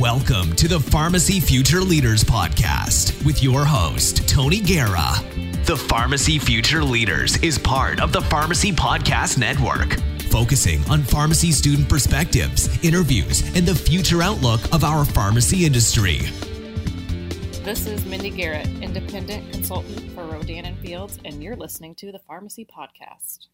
Welcome 0.00 0.56
to 0.56 0.66
the 0.66 0.80
Pharmacy 0.80 1.40
Future 1.40 1.82
Leaders 1.82 2.24
Podcast 2.24 3.22
with 3.22 3.42
your 3.42 3.66
host, 3.66 4.26
Tony 4.26 4.58
Guerra. 4.58 5.12
The 5.66 5.76
Pharmacy 5.76 6.38
Future 6.38 6.82
Leaders 6.82 7.36
is 7.42 7.58
part 7.58 8.00
of 8.00 8.10
the 8.10 8.22
Pharmacy 8.22 8.72
Podcast 8.72 9.36
Network, 9.36 10.00
focusing 10.30 10.82
on 10.88 11.02
pharmacy 11.02 11.52
student 11.52 11.86
perspectives, 11.86 12.82
interviews, 12.82 13.42
and 13.54 13.66
the 13.68 13.74
future 13.74 14.22
outlook 14.22 14.62
of 14.72 14.84
our 14.84 15.04
pharmacy 15.04 15.66
industry. 15.66 16.20
This 17.62 17.86
is 17.86 18.02
Mindy 18.06 18.30
Guerra, 18.30 18.62
independent 18.80 19.52
consultant 19.52 20.12
for 20.12 20.24
Rodan 20.24 20.64
and 20.64 20.78
Fields, 20.78 21.18
and 21.26 21.42
you're 21.42 21.56
listening 21.56 21.94
to 21.96 22.10
the 22.10 22.20
Pharmacy 22.20 22.64
Podcast. 22.64 23.48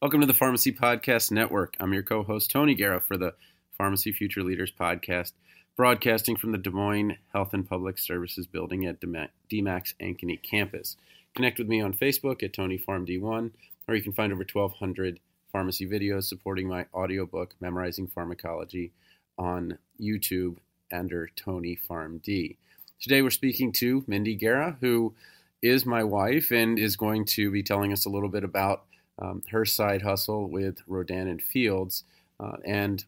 Welcome 0.00 0.22
to 0.22 0.26
the 0.26 0.32
Pharmacy 0.32 0.72
Podcast 0.72 1.30
Network. 1.30 1.76
I'm 1.78 1.92
your 1.92 2.04
co 2.04 2.22
host, 2.22 2.50
Tony 2.50 2.74
Guerra, 2.74 3.02
for 3.02 3.18
the 3.18 3.34
Pharmacy 3.76 4.12
Future 4.12 4.42
Leaders 4.42 4.72
Podcast, 4.72 5.32
broadcasting 5.76 6.36
from 6.36 6.52
the 6.52 6.58
Des 6.58 6.70
Moines 6.70 7.16
Health 7.32 7.52
and 7.52 7.68
Public 7.68 7.98
Services 7.98 8.46
Building 8.46 8.86
at 8.86 9.00
DMACC's 9.00 9.94
Ankeny 10.00 10.40
campus. 10.40 10.96
Connect 11.34 11.58
with 11.58 11.66
me 11.66 11.80
on 11.80 11.92
Facebook 11.92 12.42
at 12.44 12.52
TonyPharmD1, 12.52 13.50
or 13.88 13.94
you 13.94 14.02
can 14.02 14.12
find 14.12 14.32
over 14.32 14.46
1,200 14.50 15.18
pharmacy 15.50 15.86
videos 15.86 16.24
supporting 16.24 16.68
my 16.68 16.86
audiobook, 16.94 17.54
Memorizing 17.60 18.06
Pharmacology, 18.06 18.92
on 19.36 19.78
YouTube 20.00 20.58
under 20.92 21.28
Tony 21.34 21.76
PharmD. 21.88 22.56
Today 23.00 23.22
we're 23.22 23.30
speaking 23.30 23.72
to 23.72 24.04
Mindy 24.06 24.36
Guerra, 24.36 24.76
who 24.80 25.14
is 25.60 25.84
my 25.84 26.04
wife 26.04 26.52
and 26.52 26.78
is 26.78 26.94
going 26.94 27.24
to 27.24 27.50
be 27.50 27.64
telling 27.64 27.92
us 27.92 28.04
a 28.04 28.10
little 28.10 28.28
bit 28.28 28.44
about 28.44 28.84
um, 29.18 29.42
her 29.50 29.64
side 29.64 30.02
hustle 30.02 30.48
with 30.48 30.82
Rodan 30.86 31.26
and 31.26 31.42
Fields. 31.42 32.04
Uh, 32.38 32.56
and 32.64 33.04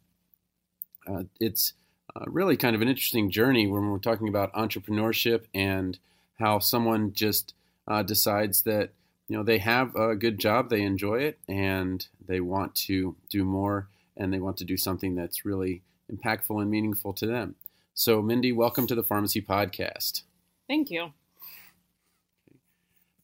uh, 1.06 1.24
it's 1.38 1.74
really 2.26 2.56
kind 2.56 2.74
of 2.76 2.82
an 2.82 2.88
interesting 2.88 3.30
journey 3.30 3.66
when 3.66 3.90
we're 3.90 3.98
talking 3.98 4.28
about 4.28 4.52
entrepreneurship 4.52 5.44
and 5.54 5.98
how 6.38 6.58
someone 6.58 7.12
just 7.12 7.54
uh, 7.88 8.02
decides 8.02 8.62
that 8.62 8.90
you 9.28 9.36
know 9.36 9.42
they 9.42 9.58
have 9.58 9.94
a 9.96 10.14
good 10.14 10.38
job, 10.38 10.70
they 10.70 10.82
enjoy 10.82 11.20
it, 11.20 11.38
and 11.48 12.06
they 12.26 12.40
want 12.40 12.74
to 12.74 13.16
do 13.28 13.44
more, 13.44 13.88
and 14.16 14.32
they 14.32 14.38
want 14.38 14.56
to 14.58 14.64
do 14.64 14.76
something 14.76 15.14
that's 15.14 15.44
really 15.44 15.82
impactful 16.12 16.60
and 16.60 16.70
meaningful 16.70 17.12
to 17.14 17.26
them. 17.26 17.54
So, 17.94 18.22
Mindy, 18.22 18.52
welcome 18.52 18.86
to 18.88 18.94
the 18.94 19.02
Pharmacy 19.02 19.42
Podcast. 19.42 20.22
Thank 20.68 20.90
you. 20.90 21.12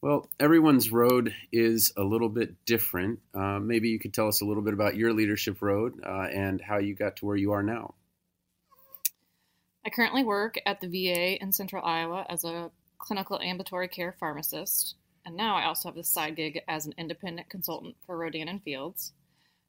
Well, 0.01 0.29
everyone's 0.41 0.91
road 0.91 1.33
is 1.53 1.93
a 1.97 2.03
little 2.03 2.29
bit 2.29 2.65
different. 2.65 3.21
Uh, 3.33 3.61
maybe 3.61 3.91
you 3.91 4.01
could 4.01 4.13
tell 4.13 4.27
us 4.27 4.41
a 4.41 4.45
little 4.45 4.63
bit 4.63 4.75
about 4.75 4.97
your 4.97 5.13
leadership 5.13 5.63
road 5.63 6.01
uh, 6.05 6.27
and 6.33 6.61
how 6.61 6.79
you 6.79 6.95
got 6.95 7.17
to 7.17 7.27
where 7.27 7.37
you 7.37 7.53
are 7.53 7.63
now. 7.63 7.95
I 9.85 9.91
currently 9.91 10.23
work 10.23 10.59
at 10.65 10.81
the 10.81 10.87
VA 10.87 11.43
in 11.43 11.51
central 11.51 11.85
Iowa 11.85 12.25
as 12.29 12.45
a 12.45 12.71
clinical 12.99 13.41
ambulatory 13.41 13.89
care 13.89 14.15
pharmacist, 14.21 14.95
and 15.27 15.37
now 15.37 15.57
I 15.57 15.65
also 15.65 15.89
have 15.89 15.97
a 15.97 16.05
side 16.05 16.37
gig 16.37 16.61
as 16.69 16.87
an 16.87 16.95
independent 16.97 17.49
consultant 17.49 17.97
for 18.07 18.17
Rodan 18.17 18.47
and 18.47 18.63
Fields. 18.63 19.13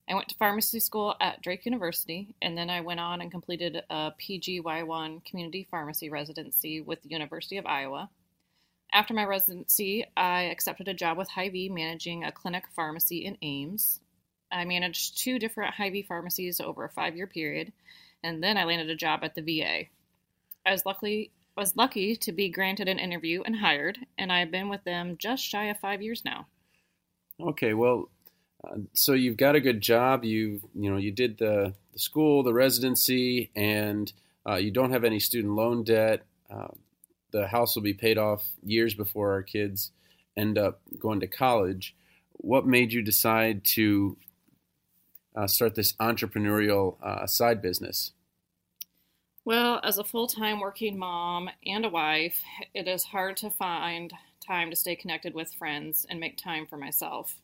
I 0.08 0.14
went 0.14 0.30
to 0.30 0.36
pharmacy 0.36 0.80
school 0.80 1.16
at 1.20 1.42
Drake 1.42 1.66
University, 1.66 2.36
and 2.44 2.56
then 2.56 2.70
I 2.70 2.82
went 2.82 3.00
on 3.00 3.22
and 3.22 3.32
completed 3.32 3.82
a 3.90 4.12
PGY1 4.22 5.26
community 5.26 5.68
pharmacy 5.72 6.12
residency 6.12 6.80
with 6.80 7.02
the 7.02 7.10
University 7.10 7.58
of 7.58 7.66
Iowa. 7.66 8.12
After 8.92 9.16
my 9.16 9.26
residency, 9.26 10.06
I 10.16 10.44
accepted 10.44 10.88
a 10.88 10.94
job 10.94 11.18
with 11.18 11.30
Hy-Vee 11.30 11.70
managing 11.70 12.24
a 12.24 12.32
clinic 12.32 12.66
pharmacy 12.76 13.26
in 13.26 13.40
Ames. 13.42 14.00
I 14.52 14.66
managed 14.66 15.18
two 15.18 15.40
different 15.40 15.74
Hy-Vee 15.74 16.04
pharmacies 16.04 16.60
over 16.60 16.84
a 16.84 16.90
five 16.90 17.16
year 17.16 17.26
period, 17.26 17.74
and 18.22 18.44
then 18.44 18.58
I 18.58 18.66
landed 18.66 18.92
a 18.92 18.96
job 18.96 19.22
at 19.24 19.34
the 19.34 19.42
VA. 19.42 19.88
I 20.66 20.72
was 20.72 20.86
lucky 20.86 21.32
was 21.56 21.76
lucky 21.76 22.16
to 22.16 22.32
be 22.32 22.50
granted 22.50 22.88
an 22.88 22.98
interview 22.98 23.44
and 23.46 23.58
hired, 23.58 24.00
and 24.18 24.32
I've 24.32 24.50
been 24.50 24.70
with 24.70 24.84
them 24.84 25.18
just 25.20 25.44
shy 25.44 25.66
of 25.66 25.80
five 25.80 26.02
years 26.02 26.24
now. 26.26 26.48
Okay, 27.40 27.74
well, 27.74 28.10
uh, 28.64 28.78
so 28.94 29.14
you've 29.14 29.38
got 29.38 29.56
a 29.56 29.62
good 29.62 29.82
job. 29.82 30.24
You 30.24 30.62
you 30.74 30.90
know 30.90 30.98
you 30.98 31.12
did 31.12 31.38
the, 31.38 31.74
the 31.92 32.00
school, 32.00 32.44
the 32.44 32.54
residency, 32.54 33.52
and 33.56 34.12
uh, 34.48 34.56
you 34.56 34.72
don't 34.72 34.92
have 34.92 35.04
any 35.04 35.20
student 35.20 35.54
loan 35.54 35.84
debt. 35.84 36.24
Uh, 36.50 36.70
the 37.32 37.48
house 37.48 37.76
will 37.76 37.84
be 37.84 37.94
paid 37.94 38.18
off 38.18 38.46
years 38.64 38.94
before 38.94 39.32
our 39.34 39.44
kids 39.44 39.92
end 40.38 40.58
up 40.58 40.82
going 41.00 41.20
to 41.20 41.28
college. 41.28 41.96
What 42.34 42.66
made 42.66 42.94
you 42.94 43.02
decide 43.02 43.64
to 43.66 44.18
uh, 45.36 45.48
start 45.48 45.76
this 45.76 45.94
entrepreneurial 45.94 46.98
uh, 47.04 47.26
side 47.26 47.62
business? 47.62 48.12
Well, 49.46 49.80
as 49.84 49.98
a 49.98 50.04
full 50.04 50.28
time 50.28 50.60
working 50.60 50.98
mom 50.98 51.50
and 51.66 51.86
a 51.86 51.90
wife, 51.90 52.42
it 52.74 52.88
is 52.88 53.04
hard 53.04 53.38
to 53.38 53.50
find 53.50 54.14
time 54.46 54.70
to 54.70 54.76
stay 54.76 54.96
connected 54.96 55.34
with 55.34 55.54
friends 55.54 56.06
and 56.10 56.20
make 56.20 56.38
time 56.38 56.66
for 56.66 56.78
myself. 56.78 57.42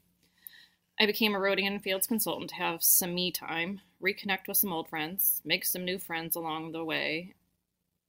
I 0.99 1.05
became 1.05 1.35
a 1.35 1.39
Rodan 1.39 1.79
Fields 1.79 2.07
consultant 2.07 2.49
to 2.51 2.55
have 2.55 2.83
some 2.83 3.15
me 3.15 3.31
time, 3.31 3.81
reconnect 4.01 4.47
with 4.47 4.57
some 4.57 4.71
old 4.71 4.87
friends, 4.89 5.41
make 5.43 5.65
some 5.65 5.83
new 5.83 5.97
friends 5.99 6.35
along 6.35 6.71
the 6.71 6.85
way, 6.85 7.33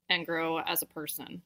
and 0.09 0.27
grow 0.27 0.59
as 0.61 0.83
a 0.83 0.87
person. 0.87 1.43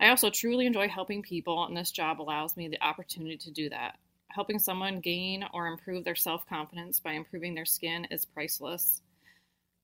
I 0.00 0.08
also 0.08 0.30
truly 0.30 0.66
enjoy 0.66 0.88
helping 0.88 1.22
people, 1.22 1.64
and 1.64 1.76
this 1.76 1.92
job 1.92 2.20
allows 2.20 2.56
me 2.56 2.66
the 2.66 2.82
opportunity 2.82 3.36
to 3.36 3.50
do 3.52 3.68
that. 3.70 3.98
Helping 4.30 4.58
someone 4.58 5.00
gain 5.00 5.44
or 5.52 5.68
improve 5.68 6.04
their 6.04 6.16
self 6.16 6.46
confidence 6.46 6.98
by 6.98 7.12
improving 7.12 7.54
their 7.54 7.66
skin 7.66 8.06
is 8.10 8.24
priceless. 8.24 9.02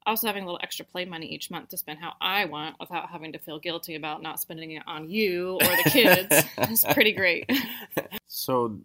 Also, 0.06 0.26
having 0.26 0.44
a 0.44 0.46
little 0.46 0.60
extra 0.62 0.84
play 0.84 1.04
money 1.04 1.26
each 1.26 1.50
month 1.50 1.68
to 1.70 1.76
spend 1.76 1.98
how 1.98 2.14
I 2.20 2.44
want 2.44 2.76
without 2.78 3.10
having 3.10 3.32
to 3.32 3.38
feel 3.38 3.58
guilty 3.58 3.96
about 3.96 4.22
not 4.22 4.40
spending 4.40 4.70
it 4.72 4.82
on 4.86 5.10
you 5.10 5.54
or 5.54 5.76
the 5.82 5.90
kids 5.90 6.44
is 6.70 6.84
pretty 6.92 7.12
great. 7.12 7.50
So, 8.26 8.78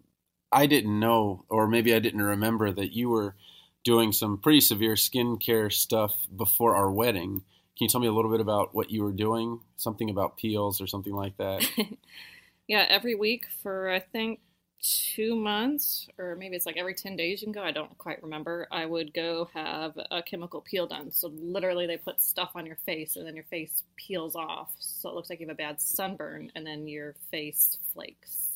I 0.50 0.66
didn't 0.66 0.98
know, 0.98 1.44
or 1.48 1.66
maybe 1.66 1.94
I 1.94 1.98
didn't 1.98 2.22
remember 2.22 2.72
that 2.72 2.92
you 2.92 3.08
were 3.08 3.36
doing 3.84 4.12
some 4.12 4.38
pretty 4.38 4.60
severe 4.60 4.94
skincare 4.94 5.72
stuff 5.72 6.14
before 6.36 6.76
our 6.76 6.90
wedding. 6.90 7.42
Can 7.76 7.86
you 7.86 7.88
tell 7.88 8.00
me 8.00 8.06
a 8.06 8.12
little 8.12 8.30
bit 8.30 8.40
about 8.40 8.74
what 8.74 8.90
you 8.90 9.02
were 9.02 9.12
doing? 9.12 9.60
Something 9.76 10.10
about 10.10 10.36
peels 10.36 10.80
or 10.80 10.86
something 10.86 11.14
like 11.14 11.36
that? 11.38 11.66
yeah, 12.68 12.86
every 12.88 13.14
week 13.14 13.46
for 13.62 13.90
I 13.90 14.00
think 14.00 14.40
two 14.82 15.36
months, 15.36 16.08
or 16.18 16.36
maybe 16.36 16.56
it's 16.56 16.66
like 16.66 16.76
every 16.76 16.94
10 16.94 17.16
days 17.16 17.40
you 17.40 17.46
can 17.46 17.52
go. 17.52 17.62
I 17.62 17.70
don't 17.70 17.96
quite 17.98 18.22
remember. 18.22 18.66
I 18.70 18.84
would 18.84 19.14
go 19.14 19.48
have 19.54 19.92
a 20.10 20.22
chemical 20.22 20.60
peel 20.60 20.86
done. 20.86 21.10
So 21.12 21.28
literally, 21.34 21.86
they 21.86 21.96
put 21.96 22.20
stuff 22.20 22.50
on 22.54 22.66
your 22.66 22.76
face 22.84 23.16
and 23.16 23.26
then 23.26 23.34
your 23.34 23.44
face 23.44 23.82
peels 23.96 24.34
off. 24.36 24.70
So 24.78 25.08
it 25.08 25.14
looks 25.14 25.30
like 25.30 25.40
you 25.40 25.46
have 25.46 25.54
a 25.54 25.56
bad 25.56 25.80
sunburn 25.80 26.50
and 26.54 26.66
then 26.66 26.88
your 26.88 27.14
face 27.30 27.78
flakes 27.92 28.48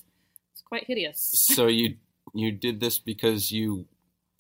It's 0.53 0.63
quite 0.63 0.85
hideous. 0.85 1.21
so 1.21 1.67
you 1.69 1.97
you 2.35 2.53
did 2.53 2.81
this 2.81 2.99
because 2.99 3.51
you 3.53 3.87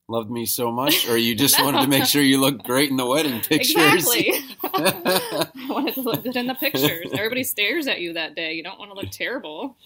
loved 0.08 0.30
me 0.30 0.46
so 0.46 0.70
much, 0.70 1.08
or 1.08 1.16
you 1.16 1.34
just 1.34 1.58
no. 1.58 1.64
wanted 1.64 1.82
to 1.82 1.86
make 1.88 2.04
sure 2.04 2.22
you 2.22 2.40
looked 2.40 2.64
great 2.64 2.90
in 2.90 2.96
the 2.96 3.06
wedding 3.06 3.40
pictures? 3.40 3.76
Exactly. 3.76 4.32
I 4.74 5.66
wanted 5.68 5.94
to 5.94 6.00
look 6.00 6.22
good 6.22 6.36
in 6.36 6.46
the 6.46 6.54
pictures. 6.54 7.10
Everybody 7.12 7.44
stares 7.44 7.86
at 7.86 8.00
you 8.00 8.14
that 8.14 8.34
day. 8.34 8.52
You 8.54 8.62
don't 8.62 8.78
want 8.78 8.90
to 8.90 8.96
look 8.96 9.10
terrible. 9.10 9.76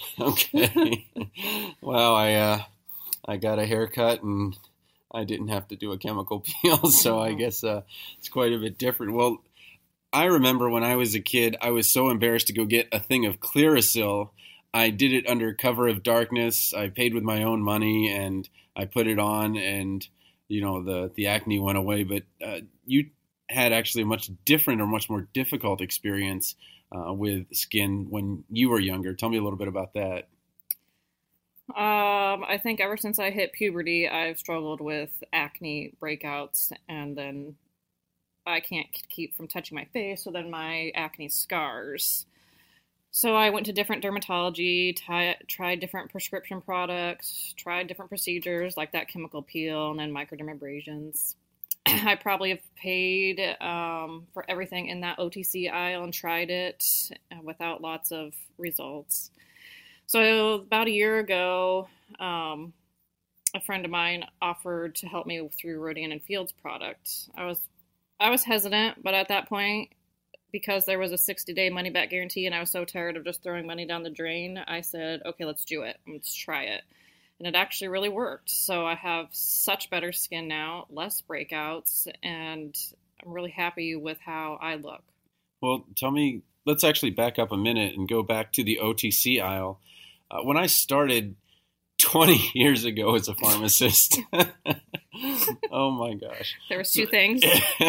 okay. 0.20 1.06
Well, 1.80 2.14
I 2.14 2.34
uh, 2.34 2.62
I 3.26 3.36
got 3.36 3.58
a 3.58 3.66
haircut 3.66 4.22
and 4.22 4.56
I 5.12 5.24
didn't 5.24 5.48
have 5.48 5.68
to 5.68 5.76
do 5.76 5.92
a 5.92 5.98
chemical 5.98 6.40
peel, 6.62 6.90
so 6.90 7.18
I 7.18 7.34
guess 7.34 7.64
uh, 7.64 7.82
it's 8.18 8.28
quite 8.28 8.52
a 8.52 8.58
bit 8.58 8.78
different. 8.78 9.14
Well, 9.14 9.42
I 10.12 10.24
remember 10.24 10.68
when 10.68 10.84
I 10.84 10.96
was 10.96 11.14
a 11.14 11.20
kid, 11.20 11.56
I 11.60 11.70
was 11.70 11.92
so 11.92 12.10
embarrassed 12.10 12.48
to 12.48 12.52
go 12.52 12.64
get 12.64 12.88
a 12.92 13.00
thing 13.00 13.26
of 13.26 13.40
Clearasil 13.40 14.30
I 14.72 14.90
did 14.90 15.12
it 15.12 15.28
under 15.28 15.52
cover 15.54 15.88
of 15.88 16.02
darkness. 16.02 16.72
I 16.72 16.88
paid 16.88 17.14
with 17.14 17.22
my 17.22 17.42
own 17.42 17.62
money 17.62 18.12
and 18.12 18.48
I 18.76 18.84
put 18.84 19.06
it 19.06 19.18
on, 19.18 19.56
and 19.56 20.06
you 20.48 20.60
know 20.60 20.82
the 20.82 21.10
the 21.14 21.28
acne 21.28 21.58
went 21.58 21.78
away. 21.78 22.04
But 22.04 22.22
uh, 22.44 22.60
you 22.86 23.10
had 23.48 23.72
actually 23.72 24.02
a 24.02 24.06
much 24.06 24.30
different 24.44 24.80
or 24.80 24.86
much 24.86 25.10
more 25.10 25.26
difficult 25.32 25.80
experience 25.80 26.54
uh, 26.92 27.12
with 27.12 27.46
skin 27.54 28.06
when 28.10 28.44
you 28.50 28.68
were 28.68 28.80
younger. 28.80 29.14
Tell 29.14 29.28
me 29.28 29.38
a 29.38 29.42
little 29.42 29.58
bit 29.58 29.68
about 29.68 29.94
that. 29.94 30.28
Um, 31.70 32.44
I 32.44 32.58
think 32.60 32.80
ever 32.80 32.96
since 32.96 33.18
I 33.20 33.30
hit 33.30 33.52
puberty, 33.52 34.08
I've 34.08 34.38
struggled 34.38 34.80
with 34.80 35.10
acne 35.32 35.92
breakouts, 36.02 36.72
and 36.88 37.16
then 37.16 37.54
I 38.44 38.58
can't 38.58 38.88
keep 39.08 39.36
from 39.36 39.46
touching 39.46 39.76
my 39.76 39.84
face, 39.92 40.24
so 40.24 40.32
then 40.32 40.50
my 40.50 40.90
acne 40.96 41.28
scars. 41.28 42.26
So 43.12 43.34
I 43.34 43.50
went 43.50 43.66
to 43.66 43.72
different 43.72 44.04
dermatology, 44.04 44.94
t- 44.94 45.44
tried 45.46 45.80
different 45.80 46.10
prescription 46.10 46.60
products, 46.60 47.54
tried 47.56 47.88
different 47.88 48.08
procedures 48.08 48.76
like 48.76 48.92
that 48.92 49.08
chemical 49.08 49.42
peel 49.42 49.90
and 49.90 49.98
then 49.98 50.12
microdermabrasions. 50.12 51.34
I 51.86 52.16
probably 52.16 52.50
have 52.50 52.74
paid 52.76 53.40
um, 53.60 54.26
for 54.32 54.44
everything 54.48 54.88
in 54.88 55.00
that 55.00 55.18
OTC 55.18 55.72
aisle 55.72 56.04
and 56.04 56.12
tried 56.12 56.50
it 56.50 57.10
uh, 57.32 57.36
without 57.42 57.80
lots 57.80 58.12
of 58.12 58.34
results. 58.58 59.30
So 60.06 60.54
about 60.54 60.88
a 60.88 60.92
year 60.92 61.18
ago, 61.18 61.88
um, 62.18 62.72
a 63.54 63.60
friend 63.60 63.84
of 63.84 63.90
mine 63.90 64.24
offered 64.42 64.94
to 64.96 65.06
help 65.06 65.26
me 65.26 65.48
through 65.60 65.80
Rodan 65.80 66.12
and 66.12 66.22
Fields 66.22 66.52
product. 66.52 67.28
I 67.36 67.46
was 67.46 67.60
I 68.18 68.30
was 68.30 68.44
hesitant, 68.44 69.02
but 69.02 69.14
at 69.14 69.28
that 69.28 69.48
point, 69.48 69.90
because 70.52 70.84
there 70.84 70.98
was 70.98 71.12
a 71.12 71.18
60 71.18 71.54
day 71.54 71.70
money 71.70 71.90
back 71.90 72.10
guarantee 72.10 72.46
and 72.46 72.54
I 72.54 72.60
was 72.60 72.70
so 72.70 72.84
tired 72.84 73.16
of 73.16 73.24
just 73.24 73.42
throwing 73.42 73.66
money 73.66 73.86
down 73.86 74.02
the 74.02 74.10
drain, 74.10 74.58
I 74.58 74.80
said, 74.82 75.22
okay, 75.24 75.44
let's 75.44 75.64
do 75.64 75.82
it. 75.82 75.98
Let's 76.06 76.34
try 76.34 76.64
it. 76.64 76.82
And 77.40 77.46
it 77.46 77.56
actually 77.56 77.88
really 77.88 78.10
worked. 78.10 78.50
So 78.50 78.86
I 78.86 78.94
have 78.94 79.28
such 79.32 79.88
better 79.88 80.12
skin 80.12 80.46
now, 80.46 80.86
less 80.90 81.22
breakouts, 81.22 82.06
and 82.22 82.76
I'm 83.24 83.32
really 83.32 83.50
happy 83.50 83.96
with 83.96 84.18
how 84.20 84.58
I 84.60 84.74
look. 84.74 85.02
Well, 85.62 85.86
tell 85.96 86.10
me, 86.10 86.42
let's 86.66 86.84
actually 86.84 87.10
back 87.10 87.38
up 87.38 87.50
a 87.50 87.56
minute 87.56 87.94
and 87.96 88.06
go 88.06 88.22
back 88.22 88.52
to 88.52 88.64
the 88.64 88.78
OTC 88.82 89.42
aisle. 89.42 89.80
Uh, 90.30 90.42
when 90.42 90.58
I 90.58 90.66
started 90.66 91.34
20 91.98 92.50
years 92.54 92.84
ago 92.84 93.14
as 93.14 93.28
a 93.28 93.34
pharmacist, 93.34 94.20
oh 95.72 95.90
my 95.90 96.14
gosh. 96.14 96.56
There 96.68 96.78
was 96.78 96.92
two 96.92 97.06
things. 97.06 97.42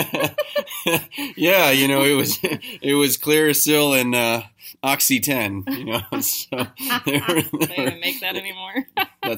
yeah, 1.36 1.72
you 1.72 1.88
know, 1.88 2.04
it 2.04 2.16
was 2.16 2.40
it 2.44 2.94
was 2.94 3.18
Clearasil 3.18 4.00
and 4.00 4.16
uh, 4.16 4.44
Oxy 4.84 5.20
10, 5.20 5.66
you 5.68 5.86
know. 5.86 6.02
So 6.20 6.68
they 7.06 7.20
don't 7.20 7.60
even 7.70 8.00
make 8.00 8.20
that 8.22 8.36
anymore. 8.36 8.88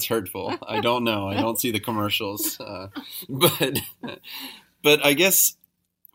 That's 0.03 0.09
hurtful. 0.09 0.53
I 0.67 0.81
don't 0.81 1.03
know. 1.03 1.29
I 1.29 1.35
don't 1.35 1.59
see 1.59 1.71
the 1.71 1.79
commercials. 1.79 2.59
Uh, 2.59 2.87
but 3.29 3.79
but 4.83 5.05
I 5.05 5.13
guess 5.13 5.55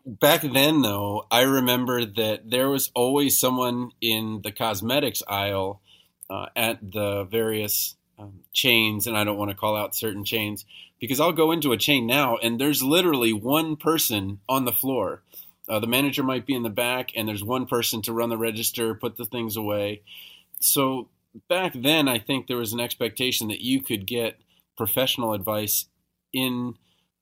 back 0.05 0.41
then 0.41 0.81
though, 0.81 1.25
I 1.31 1.41
remember 1.41 2.05
that 2.05 2.49
there 2.49 2.69
was 2.69 2.91
always 2.93 3.39
someone 3.39 3.91
in 3.99 4.41
the 4.43 4.51
cosmetics 4.51 5.23
aisle 5.27 5.81
uh, 6.29 6.47
at 6.55 6.79
the 6.91 7.23
various 7.23 7.95
um, 8.19 8.41
chains, 8.53 9.07
and 9.07 9.17
I 9.17 9.23
don't 9.23 9.37
want 9.37 9.49
to 9.49 9.57
call 9.57 9.75
out 9.75 9.95
certain 9.95 10.23
chains 10.23 10.65
because 10.99 11.19
I'll 11.19 11.31
go 11.31 11.51
into 11.51 11.71
a 11.71 11.77
chain 11.77 12.05
now 12.05 12.37
and 12.37 12.59
there's 12.59 12.83
literally 12.83 13.33
one 13.33 13.75
person 13.75 14.39
on 14.47 14.65
the 14.65 14.71
floor. 14.71 15.23
Uh, 15.67 15.79
the 15.79 15.87
manager 15.87 16.23
might 16.23 16.47
be 16.47 16.55
in 16.55 16.63
the 16.63 16.69
back, 16.69 17.11
and 17.15 17.27
there's 17.27 17.43
one 17.43 17.67
person 17.67 18.01
to 18.01 18.11
run 18.11 18.29
the 18.29 18.37
register, 18.37 18.95
put 18.95 19.17
the 19.17 19.25
things 19.25 19.55
away. 19.55 20.01
So 20.59 21.09
back 21.47 21.73
then, 21.73 22.07
I 22.07 22.19
think 22.19 22.47
there 22.47 22.57
was 22.57 22.73
an 22.73 22.79
expectation 22.79 23.47
that 23.47 23.61
you 23.61 23.81
could 23.81 24.05
get 24.05 24.39
professional 24.77 25.33
advice 25.33 25.85
in 26.33 26.75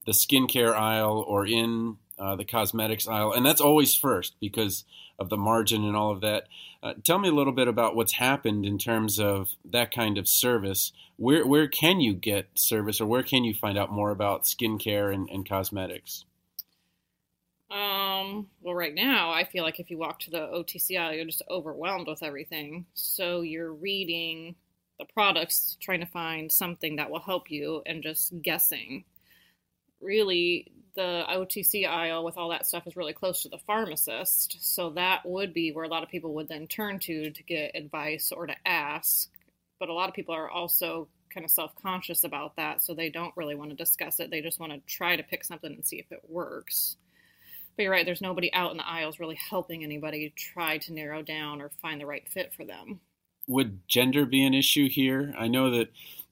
the 0.06 0.12
skincare 0.12 0.74
aisle 0.74 1.24
or 1.28 1.46
in 1.46 1.98
uh, 2.18 2.36
the 2.36 2.46
cosmetics 2.46 3.08
aisle, 3.08 3.34
and 3.34 3.46
that's 3.46 3.62
always 3.62 3.94
first 3.94 4.36
because 4.40 4.86
of 5.20 5.30
the 5.30 5.38
margin 5.38 5.84
and 5.84 5.96
all 5.96 6.12
of 6.12 6.22
that. 6.22 6.48
Uh, 6.82 6.94
tell 7.04 7.20
me 7.20 7.30
a 7.30 7.34
little 7.34 7.54
bit 7.54 7.68
about 7.68 7.96
what's 7.96 8.14
happened 8.14 8.66
in 8.66 8.78
terms 8.78 9.20
of 9.20 9.56
that 9.66 9.92
kind 9.92 10.18
of 10.18 10.28
service. 10.28 10.92
Where 11.18 11.46
where 11.46 11.68
can 11.68 12.00
you 12.00 12.14
get 12.14 12.48
service, 12.56 13.02
or 13.02 13.06
where 13.06 13.24
can 13.24 13.44
you 13.44 13.54
find 13.54 13.78
out 13.78 13.92
more 13.92 14.12
about 14.12 14.44
skincare 14.44 15.14
and, 15.14 15.30
and 15.30 15.48
cosmetics? 15.48 16.26
Um, 17.70 18.48
well, 18.62 18.76
right 18.76 18.96
now, 18.96 19.32
I 19.32 19.44
feel 19.44 19.64
like 19.64 19.80
if 19.80 19.90
you 19.92 19.98
walk 19.98 20.20
to 20.22 20.32
the 20.32 20.40
OTC 20.40 20.98
aisle, 20.98 21.14
you're 21.14 21.26
just 21.26 21.42
overwhelmed 21.50 22.08
with 22.08 22.24
everything. 22.24 22.86
So 22.94 23.42
you're 23.42 23.74
reading 23.74 24.56
the 25.00 25.06
products, 25.06 25.78
trying 25.82 26.00
to 26.00 26.06
find 26.06 26.52
something 26.52 26.96
that 26.96 27.10
will 27.12 27.20
help 27.20 27.52
you, 27.52 27.82
and 27.86 28.02
just 28.02 28.42
guessing. 28.42 29.04
Really, 30.00 30.72
the 30.96 31.26
OTC 31.30 31.86
aisle 31.88 32.24
with 32.24 32.38
all 32.38 32.50
that 32.50 32.66
stuff 32.66 32.88
is 32.88 32.96
really 32.96 33.14
close 33.14 33.44
to 33.44 33.50
the 33.50 33.60
pharmacist. 33.60 34.58
So 34.62 34.92
that 34.92 35.26
would 35.26 35.54
be 35.54 35.72
where 35.72 35.86
a 35.86 35.90
lot 35.90 36.04
of 36.04 36.10
people 36.10 36.34
would 36.36 36.48
then 36.48 36.68
turn 36.68 37.00
to 37.00 37.32
to 37.32 37.44
get 37.44 37.76
advice 37.76 38.32
or 38.32 38.48
to 38.48 38.56
ask. 38.66 39.30
But 39.80 39.90
a 39.90 39.94
lot 39.94 40.10
of 40.10 40.16
people 40.16 40.34
are 40.36 40.50
also 40.50 41.10
kind 41.34 41.44
of 41.46 41.52
self 41.52 41.76
conscious 41.76 42.24
about 42.24 42.56
that. 42.56 42.82
So 42.82 42.94
they 42.94 43.10
don't 43.10 43.36
really 43.36 43.56
want 43.56 43.72
to 43.72 43.76
discuss 43.76 44.20
it. 44.22 44.32
They 44.32 44.42
just 44.42 44.60
want 44.60 44.72
to 44.72 44.80
try 44.88 45.18
to 45.18 45.24
pick 45.24 45.44
something 45.44 45.72
and 45.74 45.86
see 45.86 46.00
if 46.00 46.12
it 46.12 46.22
works. 46.30 46.98
But 47.78 47.84
you're 47.84 47.92
right, 47.92 48.06
there's 48.06 48.22
nobody 48.22 48.52
out 48.54 48.72
in 48.72 48.78
the 48.78 48.88
aisles 48.88 49.20
really 49.20 49.36
helping 49.36 49.84
anybody 49.84 50.34
try 50.36 50.80
to 50.80 50.94
narrow 50.94 51.22
down 51.22 51.62
or 51.62 51.70
find 51.80 52.02
the 52.02 52.08
right 52.08 52.28
fit 52.28 52.52
for 52.56 52.66
them. 52.66 53.00
Would 53.48 53.88
gender 53.88 54.26
be 54.26 54.44
an 54.44 54.56
issue 54.56 54.90
here? 54.90 55.34
I 55.38 55.48
know 55.48 55.70
that 55.70 55.90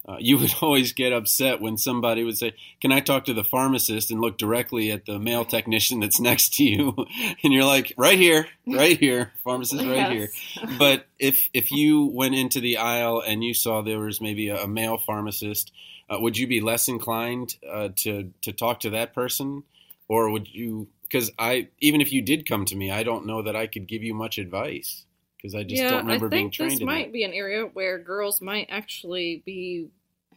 uh, 0.08 0.18
you 0.20 0.38
would 0.38 0.54
always 0.62 0.94
get 0.94 1.14
upset 1.14 1.62
when 1.62 1.78
somebody 1.78 2.24
would 2.24 2.38
say, 2.38 2.54
Can 2.82 2.92
I 2.92 3.00
talk 3.00 3.26
to 3.26 3.34
the 3.34 3.44
pharmacist 3.44 4.12
and 4.12 4.22
look 4.22 4.38
directly 4.38 4.92
at 4.92 5.06
the 5.06 5.20
male 5.20 5.46
technician 5.46 6.00
that's 6.00 6.20
next 6.20 6.56
to 6.56 6.64
you? 6.64 6.96
and 7.44 7.54
you're 7.54 7.64
like, 7.64 7.94
Right 7.98 8.18
here, 8.18 8.48
right 8.68 8.98
here, 8.98 9.32
pharmacist 9.44 9.86
right 9.86 10.12
yes. 10.12 10.12
here. 10.12 10.68
But 10.80 11.06
if, 11.20 11.50
if 11.54 11.72
you 11.72 12.06
went 12.06 12.36
into 12.36 12.60
the 12.60 12.78
aisle 12.78 13.22
and 13.26 13.44
you 13.44 13.54
saw 13.54 13.82
there 13.82 14.00
was 14.00 14.20
maybe 14.20 14.50
a, 14.50 14.64
a 14.64 14.68
male 14.68 14.98
pharmacist, 14.98 15.72
uh, 16.10 16.18
would 16.20 16.38
you 16.38 16.48
be 16.48 16.62
less 16.62 16.88
inclined 16.88 17.56
uh, 17.68 17.90
to, 17.98 18.32
to 18.42 18.52
talk 18.52 18.82
to 18.82 18.92
that 18.92 19.14
person? 19.14 19.64
Or 20.08 20.30
would 20.30 20.48
you, 20.48 20.88
because 21.10 21.32
I, 21.38 21.70
even 21.80 22.02
if 22.02 22.12
you 22.12 22.22
did 22.22 22.48
come 22.48 22.66
to 22.66 22.76
me, 22.76 22.92
I 22.92 23.04
don't 23.04 23.26
know 23.26 23.42
that 23.42 23.56
I 23.56 23.68
could 23.68 23.88
give 23.88 24.04
you 24.04 24.14
much 24.14 24.38
advice 24.38 25.06
because 25.38 25.56
I 25.56 25.64
just 25.64 25.82
yeah, 25.82 25.90
don't 25.92 26.06
remember 26.06 26.30
being 26.30 26.52
trained. 26.52 26.80
This 26.80 26.82
might 26.82 27.14
be 27.14 27.24
an 27.24 27.34
area 27.34 27.66
where 27.66 28.00
girls 28.00 28.42
might 28.42 28.68
actually 28.70 29.44
be 29.46 29.90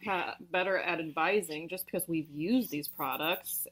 ha- 0.05 0.35
better 0.39 0.77
at 0.77 0.99
advising, 0.99 1.67
just 1.67 1.85
because 1.85 2.07
we've 2.07 2.29
used 2.29 2.69
these 2.69 2.87
products. 2.87 3.67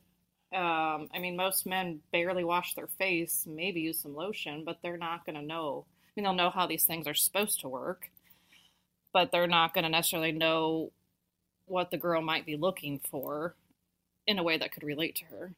Um, 0.53 1.09
I 1.13 1.19
mean, 1.19 1.35
most 1.35 1.65
men 1.65 1.99
barely 2.11 2.43
wash 2.43 2.73
their 2.73 2.87
face, 2.87 3.45
maybe 3.45 3.81
use 3.81 3.99
some 3.99 4.15
lotion, 4.15 4.63
but 4.65 4.79
they're 4.81 4.97
not 4.97 5.25
going 5.25 5.35
to 5.35 5.45
know. 5.45 5.85
I 5.89 6.09
mean, 6.15 6.23
they'll 6.23 6.33
know 6.33 6.49
how 6.49 6.65
these 6.67 6.85
things 6.85 7.05
are 7.05 7.13
supposed 7.13 7.59
to 7.61 7.69
work, 7.69 8.09
but 9.13 9.31
they're 9.31 9.47
not 9.47 9.73
going 9.73 9.83
to 9.83 9.89
necessarily 9.89 10.31
know 10.31 10.91
what 11.65 11.91
the 11.91 11.97
girl 11.97 12.21
might 12.21 12.45
be 12.45 12.55
looking 12.55 12.99
for 12.99 13.55
in 14.25 14.39
a 14.39 14.43
way 14.43 14.57
that 14.57 14.71
could 14.71 14.83
relate 14.83 15.15
to 15.15 15.25
her. 15.25 15.51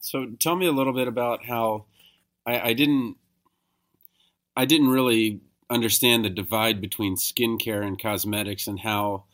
So, 0.00 0.26
tell 0.38 0.56
me 0.56 0.66
a 0.66 0.72
little 0.72 0.92
bit 0.94 1.08
about 1.08 1.44
how 1.44 1.84
I, 2.46 2.70
I 2.70 2.72
didn't 2.72 3.16
I 4.56 4.64
didn't 4.64 4.88
really 4.88 5.40
understand 5.68 6.24
the 6.24 6.30
divide 6.30 6.80
between 6.80 7.16
skincare 7.16 7.86
and 7.86 8.00
cosmetics 8.00 8.66
and 8.66 8.80
how 8.80 9.24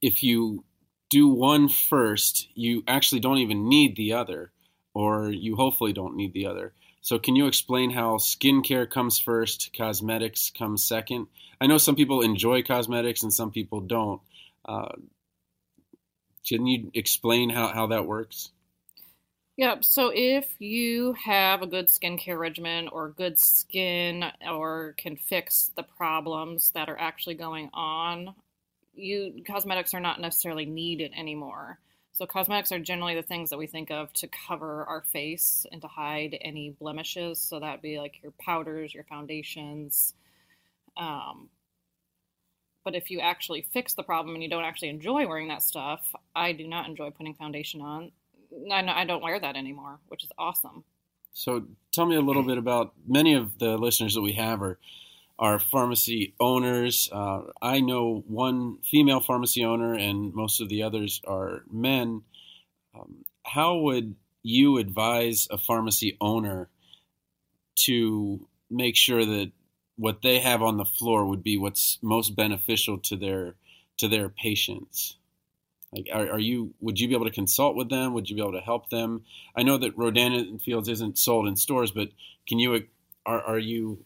if 0.00 0.22
you 0.22 0.64
do 1.08 1.28
one 1.28 1.68
first, 1.68 2.48
you 2.54 2.82
actually 2.86 3.20
don't 3.20 3.38
even 3.38 3.68
need 3.68 3.96
the 3.96 4.12
other, 4.12 4.52
or 4.92 5.30
you 5.30 5.56
hopefully 5.56 5.92
don't 5.92 6.16
need 6.16 6.32
the 6.32 6.46
other. 6.46 6.74
So, 7.00 7.18
can 7.18 7.36
you 7.36 7.46
explain 7.46 7.90
how 7.90 8.16
skincare 8.16 8.88
comes 8.88 9.18
first, 9.18 9.74
cosmetics 9.76 10.50
comes 10.50 10.84
second? 10.84 11.26
I 11.60 11.66
know 11.66 11.78
some 11.78 11.96
people 11.96 12.20
enjoy 12.20 12.62
cosmetics 12.62 13.22
and 13.22 13.32
some 13.32 13.50
people 13.50 13.80
don't. 13.80 14.20
Uh, 14.64 14.92
can 16.46 16.66
you 16.66 16.90
explain 16.94 17.50
how, 17.50 17.68
how 17.68 17.86
that 17.88 18.06
works? 18.06 18.50
Yep. 19.56 19.84
So 19.84 20.10
if 20.12 20.60
you 20.60 21.12
have 21.12 21.62
a 21.62 21.66
good 21.66 21.86
skincare 21.86 22.38
regimen 22.38 22.88
or 22.88 23.10
good 23.10 23.38
skin 23.38 24.24
or 24.48 24.94
can 24.96 25.16
fix 25.16 25.70
the 25.76 25.84
problems 25.84 26.70
that 26.72 26.88
are 26.88 26.98
actually 26.98 27.36
going 27.36 27.70
on, 27.72 28.34
you 28.94 29.42
cosmetics 29.46 29.94
are 29.94 30.00
not 30.00 30.20
necessarily 30.20 30.66
needed 30.66 31.12
anymore. 31.16 31.78
So 32.12 32.26
cosmetics 32.26 32.72
are 32.72 32.80
generally 32.80 33.14
the 33.14 33.22
things 33.22 33.50
that 33.50 33.58
we 33.58 33.66
think 33.66 33.90
of 33.90 34.12
to 34.14 34.28
cover 34.28 34.84
our 34.86 35.02
face 35.02 35.66
and 35.72 35.80
to 35.82 35.88
hide 35.88 36.38
any 36.40 36.70
blemishes. 36.70 37.40
So 37.40 37.60
that'd 37.60 37.82
be 37.82 37.98
like 37.98 38.22
your 38.22 38.32
powders, 38.40 38.94
your 38.94 39.04
foundations. 39.04 40.14
Um, 40.96 41.50
but 42.84 42.94
if 42.94 43.10
you 43.10 43.20
actually 43.20 43.62
fix 43.72 43.94
the 43.94 44.02
problem 44.02 44.34
and 44.34 44.42
you 44.42 44.48
don't 44.48 44.64
actually 44.64 44.88
enjoy 44.90 45.26
wearing 45.26 45.48
that 45.48 45.62
stuff, 45.62 46.14
I 46.36 46.52
do 46.52 46.68
not 46.68 46.88
enjoy 46.88 47.10
putting 47.10 47.34
foundation 47.34 47.80
on 47.80 48.12
I, 48.72 49.02
I 49.02 49.04
don't 49.04 49.22
wear 49.22 49.38
that 49.38 49.56
anymore, 49.56 49.98
which 50.08 50.24
is 50.24 50.30
awesome. 50.38 50.84
So 51.32 51.64
tell 51.92 52.06
me 52.06 52.16
a 52.16 52.20
little 52.20 52.44
bit 52.44 52.58
about 52.58 52.92
many 53.06 53.34
of 53.34 53.58
the 53.58 53.76
listeners 53.76 54.14
that 54.14 54.22
we 54.22 54.32
have 54.32 54.62
are 54.62 54.78
are 55.36 55.58
pharmacy 55.58 56.32
owners. 56.38 57.10
Uh, 57.12 57.42
I 57.60 57.80
know 57.80 58.22
one 58.28 58.78
female 58.84 59.20
pharmacy 59.20 59.64
owner, 59.64 59.92
and 59.94 60.32
most 60.32 60.60
of 60.60 60.68
the 60.68 60.84
others 60.84 61.20
are 61.26 61.64
men. 61.70 62.22
Um, 62.94 63.24
how 63.44 63.78
would 63.78 64.14
you 64.44 64.78
advise 64.78 65.48
a 65.50 65.58
pharmacy 65.58 66.16
owner 66.20 66.68
to 67.76 68.46
make 68.70 68.94
sure 68.96 69.24
that 69.24 69.50
what 69.96 70.22
they 70.22 70.38
have 70.38 70.62
on 70.62 70.76
the 70.76 70.84
floor 70.84 71.26
would 71.26 71.42
be 71.42 71.56
what's 71.56 71.98
most 72.00 72.36
beneficial 72.36 72.98
to 72.98 73.16
their 73.16 73.56
to 73.96 74.08
their 74.08 74.28
patients? 74.28 75.16
Like, 75.94 76.08
are, 76.12 76.32
are, 76.32 76.38
you? 76.38 76.74
Would 76.80 76.98
you 76.98 77.06
be 77.06 77.14
able 77.14 77.26
to 77.26 77.30
consult 77.30 77.76
with 77.76 77.88
them? 77.88 78.14
Would 78.14 78.28
you 78.28 78.34
be 78.34 78.42
able 78.42 78.52
to 78.52 78.60
help 78.60 78.90
them? 78.90 79.22
I 79.56 79.62
know 79.62 79.78
that 79.78 79.96
Rodan 79.96 80.58
Fields 80.58 80.88
isn't 80.88 81.18
sold 81.18 81.46
in 81.46 81.54
stores, 81.54 81.92
but 81.92 82.08
can 82.48 82.58
you? 82.58 82.84
Are, 83.24 83.40
are 83.40 83.58
you? 83.58 84.04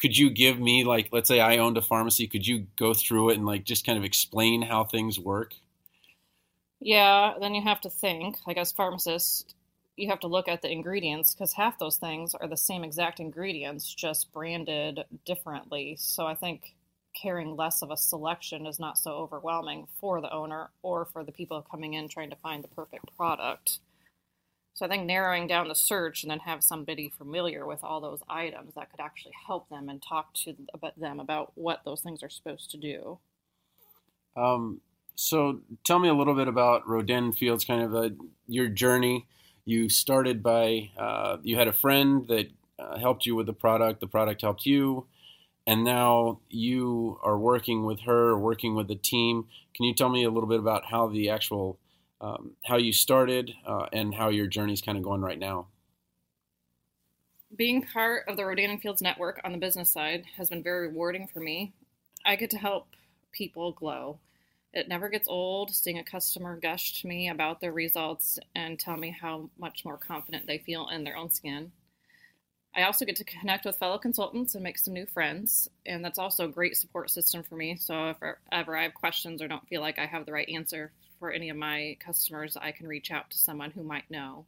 Could 0.00 0.16
you 0.16 0.30
give 0.30 0.58
me 0.58 0.84
like, 0.84 1.08
let's 1.12 1.28
say 1.28 1.40
I 1.40 1.58
owned 1.58 1.76
a 1.76 1.82
pharmacy. 1.82 2.28
Could 2.28 2.46
you 2.46 2.66
go 2.78 2.94
through 2.94 3.30
it 3.30 3.36
and 3.36 3.44
like 3.44 3.64
just 3.64 3.84
kind 3.84 3.98
of 3.98 4.04
explain 4.04 4.62
how 4.62 4.84
things 4.84 5.18
work? 5.18 5.54
Yeah, 6.80 7.34
then 7.40 7.54
you 7.54 7.62
have 7.62 7.80
to 7.82 7.90
think. 7.90 8.36
Like 8.46 8.56
as 8.56 8.72
pharmacists, 8.72 9.44
you 9.96 10.08
have 10.08 10.20
to 10.20 10.28
look 10.28 10.48
at 10.48 10.62
the 10.62 10.70
ingredients 10.70 11.34
because 11.34 11.52
half 11.52 11.78
those 11.78 11.96
things 11.96 12.34
are 12.34 12.46
the 12.46 12.56
same 12.56 12.84
exact 12.84 13.20
ingredients, 13.20 13.92
just 13.92 14.32
branded 14.32 15.04
differently. 15.26 15.96
So 15.98 16.26
I 16.26 16.36
think 16.36 16.74
caring 17.20 17.56
less 17.56 17.82
of 17.82 17.90
a 17.90 17.96
selection 17.96 18.66
is 18.66 18.78
not 18.78 18.98
so 18.98 19.12
overwhelming 19.12 19.86
for 20.00 20.20
the 20.20 20.32
owner 20.32 20.70
or 20.82 21.04
for 21.04 21.24
the 21.24 21.32
people 21.32 21.66
coming 21.70 21.94
in 21.94 22.08
trying 22.08 22.30
to 22.30 22.36
find 22.36 22.62
the 22.62 22.68
perfect 22.68 23.04
product. 23.16 23.78
So 24.74 24.86
I 24.86 24.88
think 24.88 25.06
narrowing 25.06 25.48
down 25.48 25.66
the 25.66 25.74
search 25.74 26.22
and 26.22 26.30
then 26.30 26.38
have 26.40 26.62
somebody 26.62 27.12
familiar 27.18 27.66
with 27.66 27.82
all 27.82 28.00
those 28.00 28.22
items 28.28 28.74
that 28.74 28.90
could 28.90 29.00
actually 29.00 29.32
help 29.46 29.68
them 29.68 29.88
and 29.88 30.00
talk 30.00 30.32
to 30.44 30.54
them 30.96 31.18
about 31.18 31.50
what 31.56 31.80
those 31.84 32.00
things 32.00 32.22
are 32.22 32.28
supposed 32.28 32.70
to 32.70 32.76
do. 32.76 33.18
Um, 34.36 34.80
so 35.16 35.62
tell 35.82 35.98
me 35.98 36.08
a 36.08 36.14
little 36.14 36.36
bit 36.36 36.46
about 36.46 36.88
Rodan 36.88 37.32
Fields, 37.32 37.64
kind 37.64 37.82
of 37.82 37.92
a, 37.92 38.12
your 38.46 38.68
journey. 38.68 39.26
You 39.64 39.88
started 39.88 40.44
by 40.44 40.90
uh, 40.96 41.38
you 41.42 41.56
had 41.56 41.66
a 41.66 41.72
friend 41.72 42.28
that 42.28 42.48
uh, 42.78 42.98
helped 42.98 43.26
you 43.26 43.34
with 43.34 43.46
the 43.46 43.52
product. 43.52 43.98
The 43.98 44.06
product 44.06 44.42
helped 44.42 44.64
you, 44.64 45.08
and 45.68 45.84
now 45.84 46.40
you 46.48 47.20
are 47.22 47.38
working 47.38 47.84
with 47.84 48.00
her, 48.00 48.36
working 48.36 48.74
with 48.74 48.88
the 48.88 48.96
team. 48.96 49.46
Can 49.74 49.84
you 49.84 49.94
tell 49.94 50.08
me 50.08 50.24
a 50.24 50.30
little 50.30 50.48
bit 50.48 50.58
about 50.58 50.86
how 50.86 51.08
the 51.08 51.30
actual 51.30 51.78
um, 52.20 52.52
how 52.64 52.76
you 52.76 52.92
started 52.92 53.52
uh, 53.64 53.86
and 53.92 54.14
how 54.14 54.28
your 54.28 54.48
journey 54.48 54.72
is 54.72 54.80
kind 54.80 54.98
of 54.98 55.04
going 55.04 55.20
right 55.20 55.38
now? 55.38 55.68
Being 57.54 57.82
part 57.82 58.26
of 58.26 58.36
the 58.36 58.44
Rodan 58.44 58.70
and 58.70 58.82
Fields 58.82 59.00
network 59.00 59.40
on 59.44 59.52
the 59.52 59.58
business 59.58 59.90
side 59.90 60.24
has 60.36 60.48
been 60.48 60.62
very 60.62 60.88
rewarding 60.88 61.28
for 61.32 61.38
me. 61.38 61.72
I 62.26 62.34
get 62.34 62.50
to 62.50 62.58
help 62.58 62.88
people 63.32 63.72
glow 63.72 64.18
it 64.72 64.88
never 64.88 65.08
gets 65.08 65.28
old 65.28 65.74
seeing 65.74 65.98
a 65.98 66.04
customer 66.04 66.56
gush 66.56 67.00
to 67.00 67.08
me 67.08 67.28
about 67.28 67.60
their 67.60 67.72
results 67.72 68.38
and 68.54 68.78
tell 68.78 68.96
me 68.96 69.16
how 69.18 69.50
much 69.58 69.84
more 69.84 69.96
confident 69.96 70.46
they 70.46 70.58
feel 70.58 70.88
in 70.88 71.04
their 71.04 71.16
own 71.16 71.30
skin. 71.30 71.72
I 72.74 72.82
also 72.82 73.04
get 73.04 73.16
to 73.16 73.24
connect 73.24 73.64
with 73.64 73.78
fellow 73.78 73.98
consultants 73.98 74.54
and 74.54 74.62
make 74.62 74.78
some 74.78 74.94
new 74.94 75.06
friends, 75.06 75.68
and 75.86 76.04
that's 76.04 76.18
also 76.18 76.44
a 76.44 76.52
great 76.52 76.76
support 76.76 77.10
system 77.10 77.42
for 77.42 77.56
me. 77.56 77.76
So 77.76 78.10
if 78.10 78.16
ever 78.52 78.76
I 78.76 78.82
have 78.84 78.94
questions 78.94 79.42
or 79.42 79.48
don't 79.48 79.66
feel 79.68 79.80
like 79.80 79.98
I 79.98 80.06
have 80.06 80.26
the 80.26 80.32
right 80.32 80.48
answer 80.48 80.92
for 81.18 81.32
any 81.32 81.48
of 81.48 81.56
my 81.56 81.96
customers, 81.98 82.56
I 82.56 82.72
can 82.72 82.86
reach 82.86 83.10
out 83.10 83.30
to 83.30 83.38
someone 83.38 83.72
who 83.72 83.82
might 83.82 84.10
know. 84.10 84.44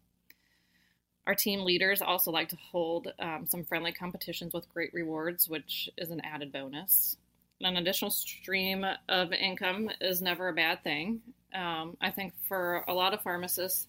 Our 1.27 1.35
team 1.35 1.61
leaders 1.61 2.03
also 2.03 2.31
like 2.31 2.49
to 2.50 2.57
hold 2.57 3.12
um, 3.19 3.47
some 3.49 3.65
friendly 3.65 3.93
competitions 3.93 4.53
with 4.53 4.73
great 4.73 4.93
rewards, 4.93 5.49
which 5.49 5.91
is 5.97 6.11
an 6.11 6.21
added 6.21 6.53
bonus 6.53 7.17
an 7.62 7.77
additional 7.77 8.11
stream 8.11 8.87
of 9.09 9.33
income 9.33 9.91
is 10.00 10.23
never 10.23 10.49
a 10.49 10.53
bad 10.53 10.83
thing. 10.83 11.21
Um, 11.55 11.97
I 12.00 12.11
think 12.11 12.33
for 12.49 12.85
a 12.89 12.95
lot 12.95 13.12
of 13.12 13.23
pharmacists, 13.23 13.87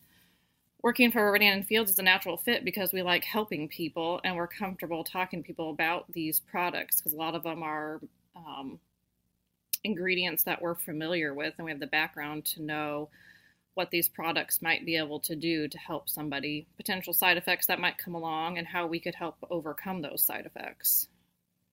working 0.81 1.11
for 1.11 1.31
Rodan 1.31 1.53
and 1.53 1.67
Fields 1.67 1.91
is 1.91 1.99
a 1.99 2.03
natural 2.03 2.37
fit 2.37 2.65
because 2.65 2.91
we 2.91 3.01
like 3.01 3.23
helping 3.23 3.67
people 3.67 4.19
and 4.23 4.35
we're 4.35 4.47
comfortable 4.47 5.03
talking 5.03 5.41
to 5.41 5.47
people 5.47 5.69
about 5.69 6.11
these 6.11 6.39
products 6.39 6.99
because 6.99 7.13
a 7.13 7.17
lot 7.17 7.35
of 7.35 7.43
them 7.43 7.63
are 7.63 7.99
um, 8.35 8.79
ingredients 9.83 10.43
that 10.43 10.61
we're 10.61 10.75
familiar 10.75 11.33
with 11.33 11.53
and 11.57 11.65
we 11.65 11.71
have 11.71 11.79
the 11.79 11.87
background 11.87 12.45
to 12.45 12.61
know 12.61 13.09
what 13.73 13.89
these 13.89 14.09
products 14.09 14.61
might 14.61 14.85
be 14.85 14.97
able 14.97 15.19
to 15.21 15.35
do 15.35 15.67
to 15.67 15.77
help 15.77 16.09
somebody, 16.09 16.67
potential 16.75 17.13
side 17.13 17.37
effects 17.37 17.67
that 17.67 17.79
might 17.79 17.97
come 17.97 18.15
along, 18.15 18.57
and 18.57 18.67
how 18.67 18.85
we 18.85 18.99
could 18.99 19.15
help 19.15 19.37
overcome 19.49 20.01
those 20.01 20.21
side 20.21 20.45
effects. 20.45 21.07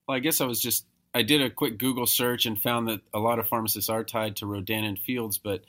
Well, 0.07 0.17
I 0.17 0.21
guess 0.21 0.41
I 0.41 0.47
was 0.47 0.61
just 0.61 0.87
I 1.15 1.23
did 1.23 1.43
a 1.43 1.51
quick 1.51 1.79
Google 1.79 2.07
search 2.07 2.47
and 2.47 2.61
found 2.61 2.89
that 2.89 3.01
a 3.13 3.19
lot 3.19 3.39
of 3.39 3.49
pharmacists 3.49 3.91
are 3.91 4.05
tied 4.05 4.37
to 4.37 4.47
Rodan 4.47 4.85
and 4.85 4.99
Fields. 4.99 5.39
But 5.39 5.63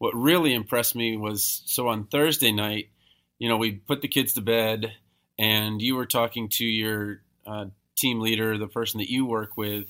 what 0.00 0.14
really 0.14 0.54
impressed 0.54 0.96
me 0.96 1.14
was 1.18 1.62
so 1.66 1.88
on 1.88 2.06
Thursday 2.06 2.50
night, 2.50 2.88
you 3.38 3.50
know, 3.50 3.58
we 3.58 3.72
put 3.72 4.00
the 4.00 4.08
kids 4.08 4.32
to 4.32 4.40
bed, 4.40 4.94
and 5.38 5.82
you 5.82 5.94
were 5.94 6.06
talking 6.06 6.48
to 6.48 6.64
your 6.64 7.20
uh, 7.46 7.66
team 7.96 8.18
leader, 8.18 8.56
the 8.56 8.66
person 8.66 8.96
that 8.98 9.10
you 9.10 9.26
work 9.26 9.58
with, 9.58 9.84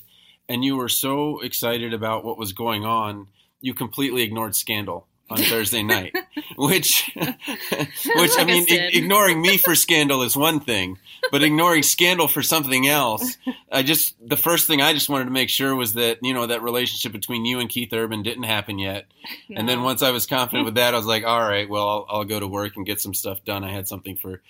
and 0.49 0.65
you 0.65 0.75
were 0.75 0.89
so 0.89 1.39
excited 1.39 1.93
about 1.93 2.25
what 2.25 2.37
was 2.37 2.51
going 2.51 2.83
on, 2.83 3.27
you 3.61 3.73
completely 3.73 4.21
ignored 4.21 4.53
scandal 4.53 5.07
on 5.31 5.37
Thursday 5.37 5.81
night, 5.83 6.13
which, 6.57 7.11
which 7.15 8.31
I 8.37 8.43
mean, 8.45 8.65
I 8.69 8.89
ignoring 8.93 9.41
me 9.41 9.57
for 9.57 9.75
scandal 9.75 10.21
is 10.23 10.35
one 10.35 10.59
thing, 10.59 10.99
but 11.31 11.43
ignoring 11.43 11.83
scandal 11.83 12.27
for 12.27 12.41
something 12.41 12.87
else, 12.87 13.37
I 13.71 13.83
just 13.83 14.15
the 14.25 14.37
first 14.37 14.67
thing 14.67 14.81
I 14.81 14.93
just 14.93 15.09
wanted 15.09 15.25
to 15.25 15.31
make 15.31 15.49
sure 15.49 15.75
was 15.75 15.93
that 15.93 16.19
you 16.21 16.33
know 16.33 16.47
that 16.47 16.61
relationship 16.61 17.11
between 17.11 17.45
you 17.45 17.59
and 17.59 17.69
Keith 17.69 17.93
Urban 17.93 18.23
didn't 18.23 18.43
happen 18.43 18.77
yet, 18.77 19.05
no. 19.49 19.59
and 19.59 19.69
then 19.69 19.83
once 19.83 20.01
I 20.01 20.11
was 20.11 20.25
confident 20.25 20.65
with 20.65 20.75
that, 20.75 20.93
I 20.93 20.97
was 20.97 21.05
like, 21.05 21.23
all 21.23 21.41
right, 21.41 21.69
well, 21.69 21.87
I'll, 21.87 22.05
I'll, 22.09 22.25
go 22.25 22.39
to 22.39 22.47
work 22.47 22.75
and 22.75 22.85
get 22.85 23.01
some 23.01 23.13
stuff 23.13 23.43
done. 23.45 23.63
I 23.63 23.71
had 23.71 23.87
something 23.87 24.17
for 24.17 24.41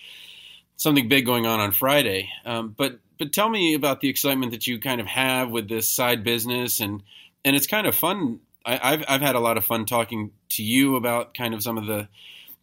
something 0.77 1.07
big 1.07 1.25
going 1.25 1.45
on 1.45 1.59
on 1.59 1.71
Friday, 1.71 2.29
um, 2.45 2.73
but 2.75 2.99
but 3.19 3.31
tell 3.31 3.49
me 3.49 3.75
about 3.75 4.01
the 4.01 4.09
excitement 4.09 4.51
that 4.51 4.65
you 4.65 4.79
kind 4.79 4.99
of 4.99 5.07
have 5.07 5.51
with 5.51 5.69
this 5.69 5.87
side 5.87 6.23
business 6.23 6.79
and 6.79 7.03
and 7.45 7.55
it's 7.55 7.67
kind 7.67 7.87
of 7.87 7.95
fun 7.95 8.39
I, 8.65 8.91
have 8.91 9.05
I've 9.07 9.21
had 9.21 9.35
a 9.35 9.39
lot 9.39 9.57
of 9.57 9.65
fun 9.65 9.85
talking 9.85 10.31
to 10.49 10.63
you 10.63 10.95
about 10.95 11.33
kind 11.33 11.53
of 11.53 11.63
some 11.63 11.77
of 11.77 11.85
the 11.85 12.07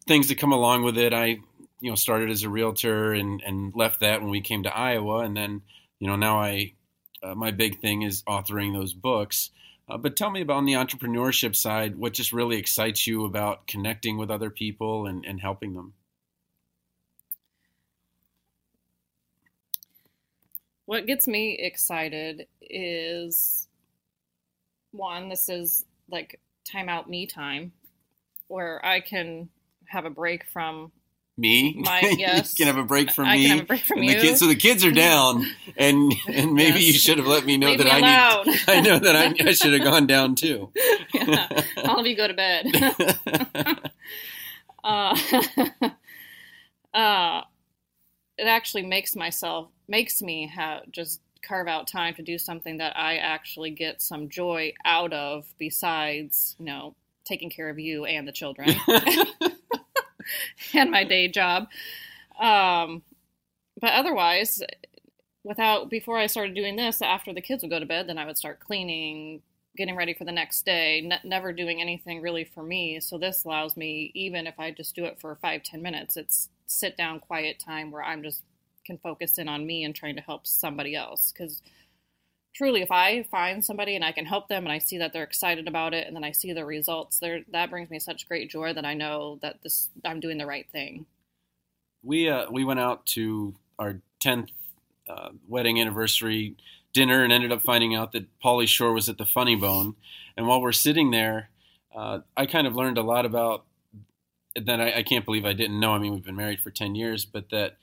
things 0.07 0.29
that 0.29 0.39
come 0.39 0.51
along 0.51 0.83
with 0.83 0.97
it. 0.97 1.13
I 1.13 1.39
you 1.81 1.89
know 1.89 1.95
started 1.95 2.29
as 2.29 2.43
a 2.43 2.49
realtor 2.49 3.13
and 3.13 3.41
and 3.45 3.73
left 3.75 4.01
that 4.01 4.21
when 4.21 4.29
we 4.29 4.41
came 4.41 4.63
to 4.63 4.75
Iowa, 4.75 5.19
and 5.19 5.35
then 5.35 5.61
you 5.99 6.07
know 6.07 6.15
now 6.15 6.39
I 6.39 6.73
uh, 7.21 7.35
my 7.35 7.51
big 7.51 7.79
thing 7.79 8.01
is 8.03 8.23
authoring 8.23 8.73
those 8.73 8.93
books. 8.93 9.51
Uh, 9.89 9.97
but 9.97 10.15
tell 10.15 10.29
me 10.29 10.41
about 10.41 10.57
on 10.57 10.65
the 10.65 10.73
entrepreneurship 10.73 11.55
side, 11.55 11.97
what 11.97 12.13
just 12.13 12.31
really 12.31 12.57
excites 12.57 13.07
you 13.07 13.25
about 13.25 13.65
connecting 13.65 14.17
with 14.17 14.29
other 14.29 14.51
people 14.51 15.07
and, 15.07 15.25
and 15.25 15.41
helping 15.41 15.73
them? 15.73 15.93
What 20.85 21.07
gets 21.07 21.27
me 21.27 21.57
excited 21.59 22.47
is 22.61 23.67
one, 24.91 25.29
this 25.29 25.49
is 25.49 25.85
like 26.11 26.39
time 26.65 26.89
out 26.89 27.09
me 27.09 27.25
time 27.25 27.71
where 28.47 28.83
I 28.85 28.99
can 28.99 29.49
have 29.85 30.05
a 30.05 30.09
break 30.09 30.45
from 30.45 30.91
me. 31.37 31.75
My 31.77 31.99
yes, 32.17 32.57
you 32.57 32.65
can 32.65 32.75
have 32.75 32.83
a 32.83 32.87
break 32.87 33.11
from 33.11 33.25
I 33.27 33.35
me. 33.35 33.47
Can 33.47 33.57
have 33.57 33.63
a 33.63 33.67
break 33.67 33.81
from 33.81 33.99
and 33.99 34.07
you. 34.07 34.15
The 34.15 34.21
kids, 34.21 34.39
so 34.39 34.47
the 34.47 34.55
kids 34.55 34.83
are 34.83 34.91
down, 34.91 35.45
and 35.77 36.13
and 36.27 36.53
maybe 36.53 36.79
yes. 36.79 36.87
you 36.87 36.93
should 36.93 37.17
have 37.17 37.27
let 37.27 37.45
me 37.45 37.57
know 37.57 37.69
Leave 37.69 37.79
that 37.79 37.85
me 37.85 37.91
I 37.91 38.31
alone. 38.31 38.47
need. 38.47 38.59
I 38.67 38.81
know 38.81 38.99
that 38.99 39.15
I, 39.15 39.47
I 39.47 39.51
should 39.53 39.73
have 39.73 39.83
gone 39.83 40.07
down 40.07 40.35
too. 40.35 40.71
yeah. 41.13 41.63
All 41.85 41.99
of 41.99 42.05
you 42.05 42.15
go 42.15 42.27
to 42.27 42.33
bed. 42.33 42.65
uh, 44.83 45.17
uh, 46.93 47.41
it 48.37 48.47
actually 48.47 48.83
makes 48.85 49.15
myself 49.15 49.69
makes 49.87 50.21
me 50.21 50.47
have 50.47 50.89
just 50.91 51.21
carve 51.41 51.67
out 51.67 51.87
time 51.87 52.13
to 52.15 52.21
do 52.21 52.37
something 52.37 52.77
that 52.77 52.97
I 52.97 53.17
actually 53.17 53.71
get 53.71 54.01
some 54.01 54.29
joy 54.29 54.73
out 54.85 55.13
of 55.13 55.53
besides, 55.57 56.55
you 56.59 56.65
know, 56.65 56.95
taking 57.25 57.49
care 57.49 57.69
of 57.69 57.79
you 57.79 58.05
and 58.05 58.27
the 58.27 58.31
children 58.31 58.75
and 60.73 60.91
my 60.91 61.03
day 61.03 61.27
job. 61.27 61.67
Um, 62.39 63.03
but 63.79 63.93
otherwise, 63.93 64.61
without 65.43 65.89
before 65.89 66.17
I 66.17 66.27
started 66.27 66.55
doing 66.55 66.75
this, 66.75 67.01
after 67.01 67.33
the 67.33 67.41
kids 67.41 67.63
would 67.63 67.71
go 67.71 67.79
to 67.79 67.85
bed, 67.85 68.07
then 68.07 68.17
I 68.17 68.25
would 68.25 68.37
start 68.37 68.59
cleaning, 68.59 69.41
getting 69.77 69.95
ready 69.95 70.13
for 70.13 70.25
the 70.25 70.31
next 70.31 70.65
day, 70.65 71.01
ne- 71.01 71.29
never 71.29 71.53
doing 71.53 71.81
anything 71.81 72.21
really 72.21 72.43
for 72.43 72.63
me. 72.63 72.99
So 72.99 73.17
this 73.17 73.45
allows 73.45 73.77
me, 73.77 74.11
even 74.13 74.47
if 74.47 74.59
I 74.59 74.71
just 74.71 74.95
do 74.95 75.05
it 75.05 75.19
for 75.19 75.35
five 75.35 75.63
ten 75.63 75.81
minutes, 75.81 76.17
it's 76.17 76.49
sit 76.65 76.97
down, 76.97 77.19
quiet 77.19 77.59
time 77.59 77.91
where 77.91 78.03
I'm 78.03 78.21
just 78.23 78.43
can 78.89 78.97
focus 78.97 79.37
in 79.37 79.47
on 79.47 79.65
me 79.65 79.83
and 79.83 79.95
trying 79.95 80.15
to 80.15 80.21
help 80.21 80.47
somebody 80.47 80.95
else 80.95 81.31
because 81.31 81.61
truly 82.55 82.81
if 82.81 82.91
i 82.91 83.23
find 83.29 83.63
somebody 83.63 83.95
and 83.95 84.03
i 84.03 84.11
can 84.11 84.25
help 84.25 84.47
them 84.47 84.63
and 84.63 84.71
i 84.71 84.79
see 84.79 84.97
that 84.97 85.13
they're 85.13 85.23
excited 85.23 85.67
about 85.67 85.93
it 85.93 86.07
and 86.07 86.15
then 86.15 86.23
i 86.23 86.31
see 86.31 86.51
the 86.53 86.65
results 86.65 87.19
there 87.19 87.41
that 87.51 87.69
brings 87.69 87.89
me 87.89 87.99
such 87.99 88.27
great 88.27 88.49
joy 88.49 88.73
that 88.73 88.85
i 88.85 88.93
know 88.93 89.37
that 89.41 89.57
this 89.61 89.89
i'm 90.03 90.19
doing 90.19 90.37
the 90.37 90.45
right 90.45 90.67
thing 90.71 91.05
we 92.03 92.29
uh, 92.29 92.49
we 92.49 92.63
went 92.63 92.79
out 92.79 93.05
to 93.05 93.53
our 93.77 94.01
10th 94.23 94.49
uh, 95.09 95.29
wedding 95.47 95.79
anniversary 95.79 96.55
dinner 96.93 97.23
and 97.23 97.31
ended 97.31 97.51
up 97.51 97.63
finding 97.63 97.95
out 97.95 98.11
that 98.13 98.27
Pauly 98.43 98.67
Shore 98.67 98.93
was 98.93 99.09
at 99.09 99.17
the 99.17 99.25
Funny 99.25 99.55
Bone. 99.55 99.95
And 100.35 100.47
while 100.47 100.61
we're 100.61 100.71
sitting 100.71 101.11
there, 101.11 101.49
uh, 101.95 102.19
I 102.35 102.45
kind 102.45 102.67
of 102.67 102.75
learned 102.75 102.97
a 102.97 103.03
lot 103.03 103.25
about 103.25 103.65
that. 104.55 104.79
I, 104.79 104.99
I, 104.99 105.03
can't 105.03 105.25
believe 105.25 105.45
I 105.45 105.53
didn't 105.53 105.79
know. 105.79 105.91
I 105.91 105.99
mean, 105.99 106.13
we've 106.13 106.23
been 106.23 106.35
married 106.35 106.61
for 106.61 106.71
10 106.71 106.95
years, 106.95 107.25
but 107.25 107.49
that 107.49 107.77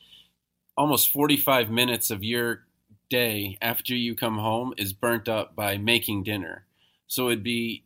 almost 0.76 1.11
45 1.11 1.71
minutes 1.71 2.11
of 2.11 2.23
your 2.23 2.64
day 3.09 3.56
after 3.62 3.95
you 3.95 4.14
come 4.14 4.38
home 4.38 4.75
is 4.76 4.92
burnt 4.92 5.28
up 5.28 5.54
by 5.54 5.78
making 5.78 6.25
dinner. 6.25 6.64
So 7.06 7.28
it'd 7.28 7.42
be, 7.42 7.85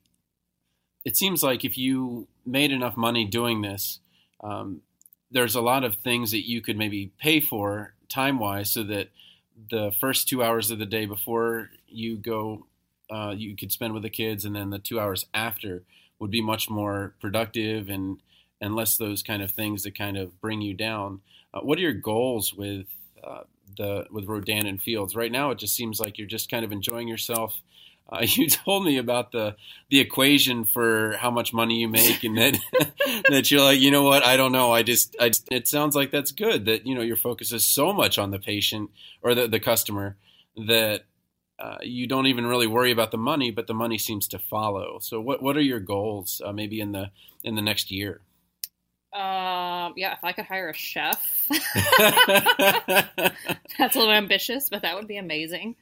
it 1.04 1.16
seems 1.16 1.42
like 1.42 1.64
if 1.64 1.76
you 1.76 2.26
made 2.44 2.72
enough 2.72 2.96
money 2.96 3.24
doing 3.24 3.62
this, 3.62 4.00
um, 4.42 4.82
there's 5.30 5.54
a 5.54 5.60
lot 5.60 5.84
of 5.84 5.96
things 5.96 6.30
that 6.32 6.48
you 6.48 6.60
could 6.60 6.76
maybe 6.76 7.12
pay 7.18 7.40
for 7.40 7.94
time 8.08 8.38
wise 8.38 8.70
so 8.70 8.82
that 8.84 9.08
the 9.70 9.92
first 10.00 10.28
two 10.28 10.42
hours 10.42 10.70
of 10.70 10.78
the 10.78 10.86
day 10.86 11.06
before 11.06 11.70
you 11.86 12.16
go, 12.16 12.66
uh, 13.10 13.34
you 13.36 13.56
could 13.56 13.72
spend 13.72 13.92
with 13.92 14.02
the 14.02 14.10
kids, 14.10 14.44
and 14.44 14.56
then 14.56 14.70
the 14.70 14.78
two 14.78 14.98
hours 14.98 15.26
after 15.34 15.82
would 16.18 16.30
be 16.30 16.42
much 16.42 16.70
more 16.70 17.14
productive 17.20 17.88
and 17.88 18.18
and 18.62 18.76
less 18.76 18.98
those 18.98 19.22
kind 19.22 19.42
of 19.42 19.50
things 19.50 19.84
that 19.84 19.96
kind 19.96 20.18
of 20.18 20.38
bring 20.40 20.60
you 20.60 20.74
down. 20.74 21.20
Uh, 21.52 21.60
what 21.60 21.78
are 21.78 21.82
your 21.82 21.92
goals 21.92 22.54
with 22.54 22.86
uh, 23.24 23.42
the 23.76 24.06
with 24.10 24.26
Rodan 24.26 24.66
and 24.66 24.80
Fields 24.80 25.16
right 25.16 25.32
now? 25.32 25.50
It 25.50 25.58
just 25.58 25.74
seems 25.74 26.00
like 26.00 26.18
you're 26.18 26.28
just 26.28 26.50
kind 26.50 26.64
of 26.64 26.72
enjoying 26.72 27.08
yourself. 27.08 27.60
uh, 28.08 28.20
you 28.28 28.48
told 28.48 28.84
me 28.84 28.98
about 28.98 29.32
the 29.32 29.56
the 29.90 30.00
equation 30.00 30.64
for 30.64 31.16
how 31.18 31.30
much 31.30 31.52
money 31.52 31.80
you 31.80 31.88
make, 31.88 32.24
and 32.24 32.36
that 32.38 32.58
that 33.30 33.50
you're 33.50 33.62
like, 33.62 33.80
you 33.80 33.90
know 33.90 34.02
what, 34.02 34.24
I 34.24 34.36
don't 34.36 34.52
know. 34.52 34.72
I 34.72 34.82
just, 34.82 35.16
I 35.20 35.28
just, 35.30 35.48
it 35.50 35.68
sounds 35.68 35.96
like 35.96 36.10
that's 36.10 36.32
good 36.32 36.66
that 36.66 36.86
you 36.86 36.94
know 36.94 37.02
your 37.02 37.16
focus 37.16 37.52
is 37.52 37.66
so 37.66 37.92
much 37.92 38.18
on 38.18 38.30
the 38.30 38.38
patient 38.38 38.90
or 39.22 39.34
the 39.34 39.48
the 39.48 39.60
customer 39.60 40.16
that 40.56 41.04
uh, 41.58 41.78
you 41.82 42.06
don't 42.06 42.26
even 42.26 42.46
really 42.46 42.66
worry 42.66 42.90
about 42.90 43.10
the 43.10 43.18
money, 43.18 43.50
but 43.50 43.66
the 43.66 43.74
money 43.74 43.98
seems 43.98 44.26
to 44.28 44.38
follow. 44.38 44.98
So, 45.00 45.20
what 45.20 45.42
what 45.42 45.56
are 45.56 45.62
your 45.62 45.80
goals, 45.80 46.40
uh, 46.44 46.52
maybe 46.52 46.80
in 46.80 46.92
the 46.92 47.10
in 47.44 47.54
the 47.54 47.62
next 47.62 47.90
year? 47.90 48.20
Um, 49.12 49.94
yeah, 49.96 50.12
if 50.12 50.22
I 50.22 50.32
could 50.32 50.44
hire 50.44 50.68
a 50.68 50.74
chef, 50.74 51.48
that's 53.78 53.96
a 53.96 53.98
little 53.98 54.12
ambitious, 54.12 54.68
but 54.68 54.82
that 54.82 54.94
would 54.94 55.08
be 55.08 55.16
amazing. 55.16 55.74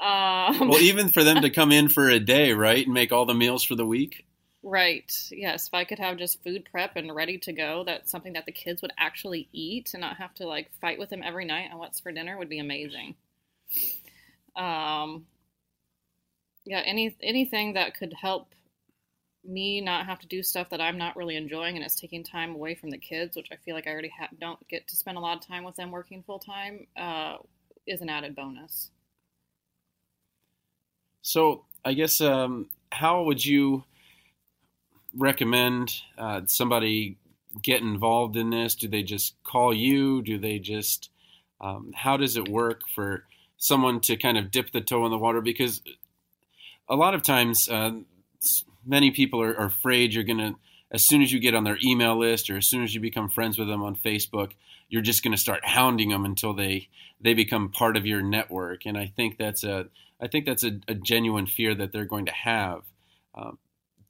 Um, 0.00 0.68
well, 0.68 0.78
even 0.80 1.08
for 1.10 1.22
them 1.22 1.42
to 1.42 1.50
come 1.54 1.70
in 1.70 1.88
for 1.88 2.08
a 2.08 2.18
day, 2.18 2.52
right, 2.52 2.84
and 2.84 2.94
make 2.94 3.12
all 3.12 3.26
the 3.26 3.34
meals 3.34 3.62
for 3.62 3.74
the 3.74 3.84
week. 3.84 4.24
Right. 4.62 5.12
Yes. 5.30 5.68
If 5.68 5.74
I 5.74 5.84
could 5.84 6.00
have 6.00 6.16
just 6.16 6.42
food 6.42 6.66
prep 6.68 6.96
and 6.96 7.14
ready 7.14 7.38
to 7.38 7.52
go, 7.52 7.84
that's 7.86 8.10
something 8.10 8.32
that 8.32 8.46
the 8.46 8.52
kids 8.52 8.82
would 8.82 8.92
actually 8.98 9.48
eat 9.52 9.90
and 9.94 10.00
not 10.00 10.16
have 10.16 10.34
to 10.34 10.46
like 10.46 10.72
fight 10.80 10.98
with 10.98 11.08
them 11.08 11.22
every 11.24 11.44
night 11.44 11.70
on 11.72 11.78
what's 11.78 12.00
for 12.00 12.10
dinner 12.10 12.36
would 12.36 12.48
be 12.48 12.58
amazing. 12.58 13.14
Um, 14.56 15.26
yeah. 16.64 16.80
Any 16.84 17.16
anything 17.22 17.74
that 17.74 17.96
could 17.96 18.12
help 18.12 18.48
me 19.48 19.80
not 19.80 20.06
have 20.06 20.18
to 20.20 20.26
do 20.26 20.42
stuff 20.42 20.70
that 20.70 20.80
I'm 20.80 20.98
not 20.98 21.16
really 21.16 21.36
enjoying 21.36 21.76
and 21.76 21.84
it's 21.84 21.94
taking 21.94 22.22
time 22.22 22.54
away 22.54 22.74
from 22.74 22.90
the 22.90 22.98
kids, 22.98 23.36
which 23.36 23.48
I 23.52 23.56
feel 23.56 23.74
like 23.74 23.86
I 23.86 23.90
already 23.90 24.12
ha- 24.16 24.28
don't 24.40 24.66
get 24.68 24.86
to 24.88 24.96
spend 24.96 25.16
a 25.16 25.20
lot 25.20 25.36
of 25.36 25.46
time 25.46 25.64
with 25.64 25.76
them 25.76 25.90
working 25.90 26.22
full 26.22 26.38
time, 26.38 26.86
uh, 26.96 27.36
is 27.86 28.00
an 28.00 28.08
added 28.08 28.34
bonus. 28.34 28.90
So 31.22 31.64
I 31.84 31.94
guess 31.94 32.20
um, 32.20 32.68
how 32.90 33.24
would 33.24 33.44
you 33.44 33.84
recommend 35.16 35.94
uh, 36.18 36.42
somebody 36.46 37.16
get 37.62 37.80
involved 37.80 38.36
in 38.36 38.50
this? 38.50 38.74
Do 38.74 38.88
they 38.88 39.02
just 39.02 39.34
call 39.42 39.74
you? 39.74 40.22
Do 40.22 40.38
they 40.38 40.58
just 40.58 41.10
um, 41.60 41.92
how 41.94 42.16
does 42.16 42.36
it 42.36 42.48
work 42.48 42.82
for 42.94 43.24
someone 43.56 44.00
to 44.00 44.16
kind 44.16 44.36
of 44.36 44.50
dip 44.50 44.72
the 44.72 44.80
toe 44.80 45.04
in 45.04 45.10
the 45.10 45.18
water? 45.18 45.40
Because 45.40 45.82
a 46.88 46.96
lot 46.96 47.14
of 47.14 47.22
times, 47.22 47.68
uh, 47.68 47.92
many 48.86 49.10
people 49.10 49.42
are, 49.42 49.56
are 49.56 49.66
afraid 49.66 50.14
you're 50.14 50.24
going 50.24 50.38
to, 50.38 50.54
as 50.90 51.06
soon 51.06 51.22
as 51.22 51.32
you 51.32 51.40
get 51.40 51.54
on 51.54 51.64
their 51.64 51.78
email 51.84 52.18
list 52.18 52.48
or 52.48 52.56
as 52.56 52.68
soon 52.68 52.84
as 52.84 52.94
you 52.94 53.00
become 53.00 53.28
friends 53.28 53.58
with 53.58 53.68
them 53.68 53.82
on 53.82 53.96
Facebook, 53.96 54.52
you're 54.88 55.02
just 55.02 55.22
going 55.22 55.32
to 55.32 55.40
start 55.40 55.64
hounding 55.64 56.10
them 56.10 56.24
until 56.24 56.54
they 56.54 56.88
they 57.20 57.34
become 57.34 57.70
part 57.70 57.96
of 57.96 58.06
your 58.06 58.22
network. 58.22 58.86
And 58.86 58.96
I 58.96 59.06
think 59.16 59.38
that's 59.38 59.64
a 59.64 59.86
I 60.20 60.28
think 60.28 60.46
that's 60.46 60.64
a, 60.64 60.78
a 60.86 60.94
genuine 60.94 61.46
fear 61.46 61.74
that 61.74 61.92
they're 61.92 62.04
going 62.04 62.26
to 62.26 62.32
have. 62.32 62.82
Um, 63.34 63.58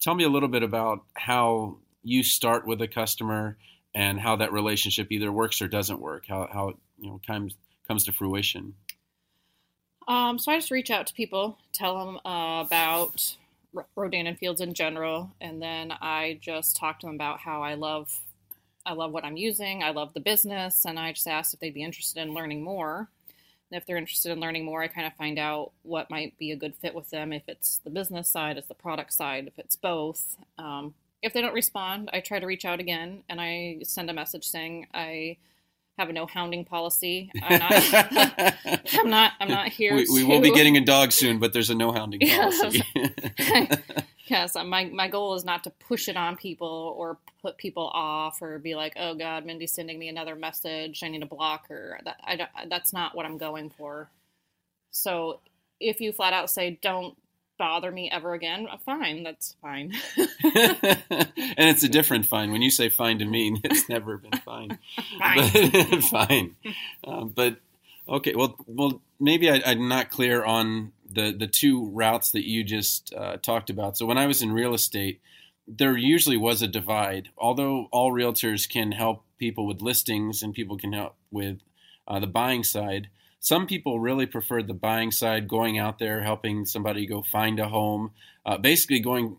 tell 0.01 0.15
me 0.15 0.25
a 0.25 0.29
little 0.29 0.49
bit 0.49 0.63
about 0.63 1.01
how 1.15 1.79
you 2.03 2.23
start 2.23 2.67
with 2.67 2.81
a 2.83 2.89
customer 2.89 3.57
and 3.95 4.21
how 4.21 4.37
that 4.37 4.53
relationship 4.53 5.11
either 5.11 5.33
works 5.33 5.63
or 5.63 5.69
doesn't 5.69 6.01
work. 6.01 6.27
How 6.29 6.49
how 6.53 6.75
you 6.99 7.11
know 7.11 7.21
comes 7.27 7.55
comes 7.89 8.05
to 8.05 8.13
fruition. 8.13 8.75
Um, 10.09 10.39
so 10.39 10.53
I 10.53 10.59
just 10.59 10.71
reach 10.71 10.91
out 10.91 11.09
to 11.09 11.15
people, 11.15 11.59
tell 11.73 11.99
them 11.99 12.21
uh, 12.25 12.63
about 12.65 13.37
Rodan 13.95 14.27
and 14.27 14.39
Fields 14.39 14.61
in 14.61 14.75
general, 14.75 15.33
and 15.41 15.61
then 15.61 15.93
I 15.93 16.39
just 16.41 16.77
talk 16.77 17.01
to 17.01 17.07
them 17.07 17.15
about 17.15 17.41
how 17.41 17.63
I 17.63 17.75
love 17.75 18.21
I 18.85 18.93
love 18.93 19.11
what 19.11 19.25
I'm 19.25 19.37
using, 19.37 19.83
I 19.83 19.91
love 19.91 20.15
the 20.15 20.21
business, 20.21 20.85
and 20.85 20.97
I 20.97 21.13
just 21.13 21.27
ask 21.27 21.53
if 21.53 21.59
they'd 21.59 21.75
be 21.75 21.83
interested 21.83 22.21
in 22.23 22.35
learning 22.35 22.63
more. 22.63 23.09
And 23.69 23.77
if 23.77 23.85
they're 23.85 23.97
interested 23.97 24.31
in 24.31 24.39
learning 24.39 24.65
more, 24.65 24.81
I 24.81 24.87
kind 24.87 25.09
of 25.09 25.15
find 25.15 25.41
out 25.41 25.73
what 25.83 26.09
might 26.09 26.39
be 26.39 26.53
a 26.53 26.57
good 26.57 26.77
fit 26.77 26.95
with 26.95 27.11
them. 27.11 27.33
If 27.33 27.43
it's 27.49 27.79
the 27.79 27.91
business 27.91 28.29
side, 28.29 28.57
it's 28.57 28.69
the 28.69 28.75
product 28.75 29.13
side, 29.13 29.49
if 29.49 29.59
it's 29.59 29.75
both. 29.75 30.37
Um, 30.57 30.95
if 31.21 31.33
they 31.33 31.41
don't 31.41 31.53
respond, 31.53 32.11
I 32.13 32.21
try 32.21 32.39
to 32.39 32.47
reach 32.47 32.65
out 32.65 32.79
again 32.79 33.25
and 33.29 33.41
I 33.41 33.79
send 33.83 34.09
a 34.09 34.13
message 34.13 34.47
saying 34.47 34.87
I 34.95 35.39
have 35.99 36.11
a 36.11 36.13
no 36.13 36.27
hounding 36.27 36.65
policy. 36.65 37.31
I'm 37.43 37.59
not. 37.59 38.49
I'm 38.93 39.11
not. 39.11 39.33
I'm 39.41 39.49
not 39.49 39.69
here. 39.69 39.95
We, 39.95 40.07
we, 40.13 40.25
will 40.25 40.41
be 40.41 40.51
getting 40.53 40.77
a 40.77 40.85
dog 40.85 41.13
soon, 41.13 41.39
but 41.39 41.53
there's 41.53 41.71
a 41.71 41.75
no 41.75 41.93
hounding 41.93 42.21
policy. 42.29 42.83
yes, 44.27 44.57
uh, 44.57 44.65
my 44.65 44.85
my 44.87 45.09
goal 45.09 45.35
is 45.35 45.45
not 45.45 45.65
to 45.65 45.71
push 45.71 46.09
it 46.09 46.17
on 46.17 46.37
people 46.37 46.95
or 46.99 47.19
put 47.41 47.57
people 47.57 47.91
off 47.95 48.43
or 48.43 48.59
be 48.59 48.75
like, 48.75 48.95
oh 48.99 49.15
God, 49.15 49.47
Mindy's 49.47 49.73
sending 49.73 49.99
me 49.99 50.09
another 50.09 50.37
message. 50.37 51.03
I 51.03 51.09
need 51.09 51.21
to 51.21 51.27
block 51.27 51.69
her. 51.69 51.99
That 52.05 52.17
I 52.23 52.37
don't, 52.37 52.51
that's 52.69 52.93
not 52.93 53.15
what 53.15 53.25
I'm 53.25 53.39
going 53.39 53.71
for. 53.71 54.11
So 54.91 55.41
if 55.81 56.01
you 56.01 56.13
flat 56.13 56.33
out 56.33 56.51
say 56.51 56.79
don't 56.83 57.17
bother 57.59 57.91
me 57.91 58.11
ever 58.13 58.35
again, 58.35 58.67
uh, 58.71 58.79
fine, 58.79 59.23
that's 59.23 59.57
fine. 59.61 59.93
and 60.17 60.27
it's 61.57 61.83
a 61.83 61.89
different 61.89 62.27
fine. 62.27 62.53
When 62.53 62.63
you 62.63 62.71
say 62.71 62.89
fine 62.89 63.19
to 63.19 63.25
me, 63.25 63.61
it's 63.65 63.89
never 63.89 64.19
been 64.19 64.39
fine. 64.45 64.79
fine. 65.19 65.71
But, 65.71 66.05
fine. 66.05 66.57
Um, 67.05 67.29
but 67.35 67.57
okay, 68.09 68.35
well, 68.35 68.57
well, 68.67 69.01
maybe 69.21 69.51
I, 69.51 69.57
am 69.73 69.89
not 69.89 70.11
clear 70.11 70.45
on 70.45 70.93
the 71.11 71.33
the 71.33 71.47
two 71.47 71.87
routes 71.91 72.33
that 72.33 72.49
you 72.49 72.65
just 72.65 73.15
uh, 73.15 73.37
talked 73.39 73.71
about. 73.71 73.97
So 73.97 74.07
when 74.07 74.19
I 74.19 74.27
was 74.27 74.43
in 74.43 74.53
real 74.53 74.75
estate, 74.75 75.21
there 75.67 75.97
usually 75.97 76.37
was 76.37 76.63
a 76.63 76.69
divide. 76.69 77.31
Although 77.37 77.89
all 77.93 78.13
realtors 78.13 78.69
can 78.69 78.93
help 78.93 79.25
people 79.39 79.67
with 79.67 79.83
listings 79.83 80.43
and 80.43 80.55
people 80.55 80.77
can 80.77 80.93
help 80.93 81.15
with 81.31 81.61
uh, 82.09 82.21
the 82.21 82.27
buying 82.27 82.65
side 82.65 83.09
some 83.47 83.69
people 83.69 84.01
really 84.01 84.27
preferred 84.27 84.67
the 84.67 84.75
buying 84.75 85.13
side, 85.13 85.47
going 85.47 85.79
out 85.79 86.01
there, 86.01 86.21
helping 86.21 86.67
somebody 86.67 87.07
go 87.07 87.23
find 87.23 87.61
a 87.61 87.69
home, 87.69 88.11
uh, 88.45 88.59
basically 88.59 88.99
going 88.99 89.37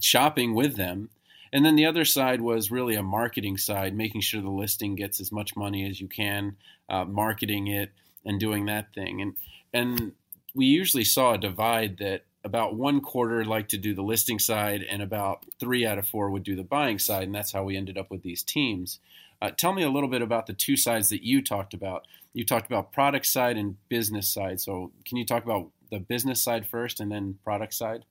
shopping 0.00 0.54
with 0.54 0.76
them. 0.76 1.10
And 1.52 1.62
then 1.62 1.76
the 1.76 1.84
other 1.84 2.06
side 2.06 2.40
was 2.40 2.70
really 2.70 2.94
a 2.94 3.02
marketing 3.02 3.58
side, 3.58 3.94
making 3.94 4.22
sure 4.22 4.40
the 4.40 4.48
listing 4.48 4.94
gets 4.94 5.20
as 5.20 5.30
much 5.30 5.54
money 5.54 5.86
as 5.86 6.00
you 6.00 6.08
can, 6.08 6.56
uh, 6.88 7.04
marketing 7.04 7.66
it 7.66 7.92
and 8.24 8.40
doing 8.40 8.64
that 8.66 8.94
thing. 8.94 9.20
And 9.20 9.34
and 9.70 10.12
we 10.54 10.64
usually 10.64 11.04
saw 11.04 11.34
a 11.34 11.38
divide 11.38 11.98
that 11.98 12.22
about 12.42 12.74
one 12.74 13.02
quarter 13.02 13.44
like 13.44 13.68
to 13.68 13.76
do 13.76 13.92
the 13.92 14.00
listing 14.00 14.38
side, 14.38 14.82
and 14.82 15.02
about 15.02 15.44
three 15.60 15.84
out 15.84 15.98
of 15.98 16.08
four 16.08 16.30
would 16.30 16.42
do 16.42 16.56
the 16.56 16.64
buying 16.64 16.98
side, 16.98 17.24
and 17.24 17.34
that's 17.34 17.52
how 17.52 17.64
we 17.64 17.76
ended 17.76 17.98
up 17.98 18.10
with 18.10 18.22
these 18.22 18.42
teams. 18.42 18.98
Uh, 19.42 19.50
tell 19.50 19.72
me 19.72 19.82
a 19.82 19.90
little 19.90 20.08
bit 20.08 20.22
about 20.22 20.46
the 20.46 20.52
two 20.52 20.76
sides 20.76 21.10
that 21.10 21.22
you 21.22 21.42
talked 21.42 21.74
about. 21.74 22.06
You 22.32 22.44
talked 22.44 22.66
about 22.66 22.92
product 22.92 23.26
side 23.26 23.56
and 23.56 23.76
business 23.88 24.28
side. 24.28 24.60
So, 24.60 24.92
can 25.04 25.16
you 25.16 25.24
talk 25.24 25.44
about 25.44 25.70
the 25.90 25.98
business 25.98 26.42
side 26.42 26.66
first 26.66 27.00
and 27.00 27.10
then 27.12 27.38
product 27.44 27.74
side? 27.74 28.04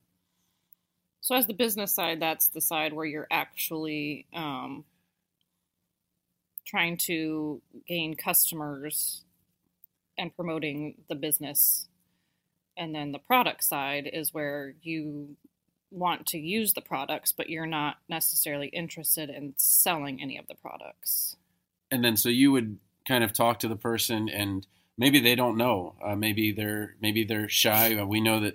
So, 1.20 1.34
as 1.34 1.46
the 1.46 1.54
business 1.54 1.92
side, 1.92 2.20
that's 2.20 2.48
the 2.48 2.60
side 2.60 2.92
where 2.92 3.06
you're 3.06 3.26
actually 3.30 4.26
um, 4.32 4.84
trying 6.64 6.96
to 6.96 7.60
gain 7.86 8.14
customers 8.14 9.24
and 10.18 10.34
promoting 10.34 10.94
the 11.08 11.14
business. 11.14 11.88
And 12.76 12.94
then 12.94 13.12
the 13.12 13.18
product 13.18 13.64
side 13.64 14.08
is 14.12 14.34
where 14.34 14.74
you 14.82 15.36
want 15.90 16.26
to 16.26 16.38
use 16.38 16.72
the 16.72 16.80
products, 16.80 17.32
but 17.32 17.48
you're 17.48 17.66
not 17.66 17.96
necessarily 18.08 18.68
interested 18.68 19.30
in 19.30 19.54
selling 19.56 20.20
any 20.20 20.38
of 20.38 20.46
the 20.46 20.54
products. 20.54 21.36
And 21.90 22.04
then, 22.04 22.16
so 22.16 22.28
you 22.28 22.52
would 22.52 22.78
kind 23.06 23.22
of 23.22 23.32
talk 23.32 23.60
to 23.60 23.68
the 23.68 23.76
person, 23.76 24.28
and 24.28 24.66
maybe 24.98 25.20
they 25.20 25.34
don't 25.34 25.56
know. 25.56 25.94
Uh, 26.04 26.16
maybe 26.16 26.52
they're 26.52 26.96
maybe 27.00 27.24
they're 27.24 27.48
shy. 27.48 27.94
Uh, 27.94 28.04
we 28.04 28.20
know 28.20 28.40
that 28.40 28.54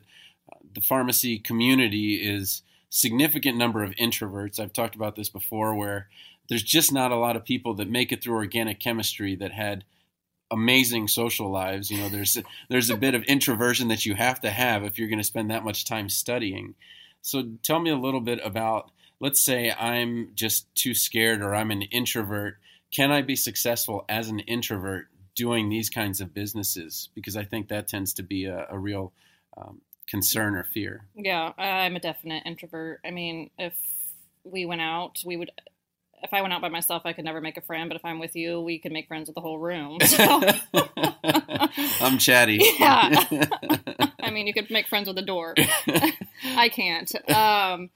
uh, 0.51 0.57
the 0.73 0.81
pharmacy 0.81 1.39
community 1.39 2.15
is 2.15 2.61
significant 2.89 3.57
number 3.57 3.83
of 3.83 3.91
introverts. 3.91 4.59
I've 4.59 4.73
talked 4.73 4.95
about 4.95 5.15
this 5.15 5.29
before, 5.29 5.73
where 5.73 6.09
there's 6.49 6.63
just 6.63 6.91
not 6.91 7.11
a 7.11 7.15
lot 7.15 7.37
of 7.37 7.45
people 7.45 7.73
that 7.75 7.89
make 7.89 8.11
it 8.11 8.21
through 8.21 8.35
organic 8.35 8.79
chemistry 8.79 9.35
that 9.37 9.53
had 9.53 9.85
amazing 10.51 11.07
social 11.07 11.49
lives. 11.49 11.89
You 11.89 11.99
know, 11.99 12.09
there's 12.09 12.37
there's 12.69 12.89
a 12.89 12.97
bit 12.97 13.15
of 13.15 13.23
introversion 13.23 13.87
that 13.87 14.05
you 14.05 14.15
have 14.15 14.41
to 14.41 14.49
have 14.49 14.83
if 14.83 14.99
you're 14.99 15.07
going 15.07 15.17
to 15.17 15.23
spend 15.23 15.49
that 15.49 15.63
much 15.63 15.85
time 15.85 16.09
studying. 16.09 16.75
So 17.21 17.43
tell 17.63 17.79
me 17.79 17.91
a 17.91 17.97
little 17.97 18.21
bit 18.21 18.39
about, 18.43 18.91
let's 19.19 19.41
say 19.41 19.71
I'm 19.71 20.31
just 20.35 20.73
too 20.75 20.93
scared 20.93 21.41
or 21.41 21.53
I'm 21.55 21.71
an 21.71 21.83
introvert. 21.83 22.57
Can 22.91 23.11
I 23.11 23.21
be 23.21 23.35
successful 23.35 24.05
as 24.09 24.29
an 24.29 24.39
introvert 24.39 25.07
doing 25.35 25.69
these 25.69 25.89
kinds 25.89 26.19
of 26.21 26.33
businesses? 26.33 27.09
Because 27.15 27.37
I 27.37 27.43
think 27.43 27.69
that 27.69 27.87
tends 27.87 28.13
to 28.15 28.23
be 28.23 28.45
a, 28.45 28.67
a 28.69 28.77
real 28.77 29.13
um, 29.57 29.81
concern 30.07 30.55
or 30.55 30.63
fear. 30.63 31.05
Yeah, 31.15 31.53
I'm 31.57 31.95
a 31.95 31.99
definite 31.99 32.43
introvert. 32.45 32.99
I 33.05 33.11
mean, 33.11 33.49
if 33.57 33.73
we 34.43 34.65
went 34.65 34.81
out, 34.81 35.19
we 35.25 35.37
would. 35.37 35.51
If 36.23 36.33
I 36.33 36.41
went 36.41 36.53
out 36.53 36.61
by 36.61 36.69
myself, 36.69 37.03
I 37.05 37.13
could 37.13 37.25
never 37.25 37.41
make 37.41 37.57
a 37.57 37.61
friend. 37.61 37.89
But 37.89 37.95
if 37.95 38.05
I'm 38.05 38.19
with 38.19 38.35
you, 38.35 38.61
we 38.61 38.79
can 38.79 38.93
make 38.93 39.07
friends 39.07 39.27
with 39.27 39.35
the 39.35 39.41
whole 39.41 39.59
room. 39.59 39.99
So. 40.07 40.41
I'm 41.99 42.17
chatty. 42.17 42.59
Yeah. 42.79 43.09
I 44.21 44.31
mean, 44.31 44.47
you 44.47 44.53
could 44.53 44.69
make 44.69 44.87
friends 44.87 45.07
with 45.07 45.15
the 45.15 45.21
door. 45.21 45.59
I 46.55 46.69
can't. 46.69 47.11
Um, 47.31 47.89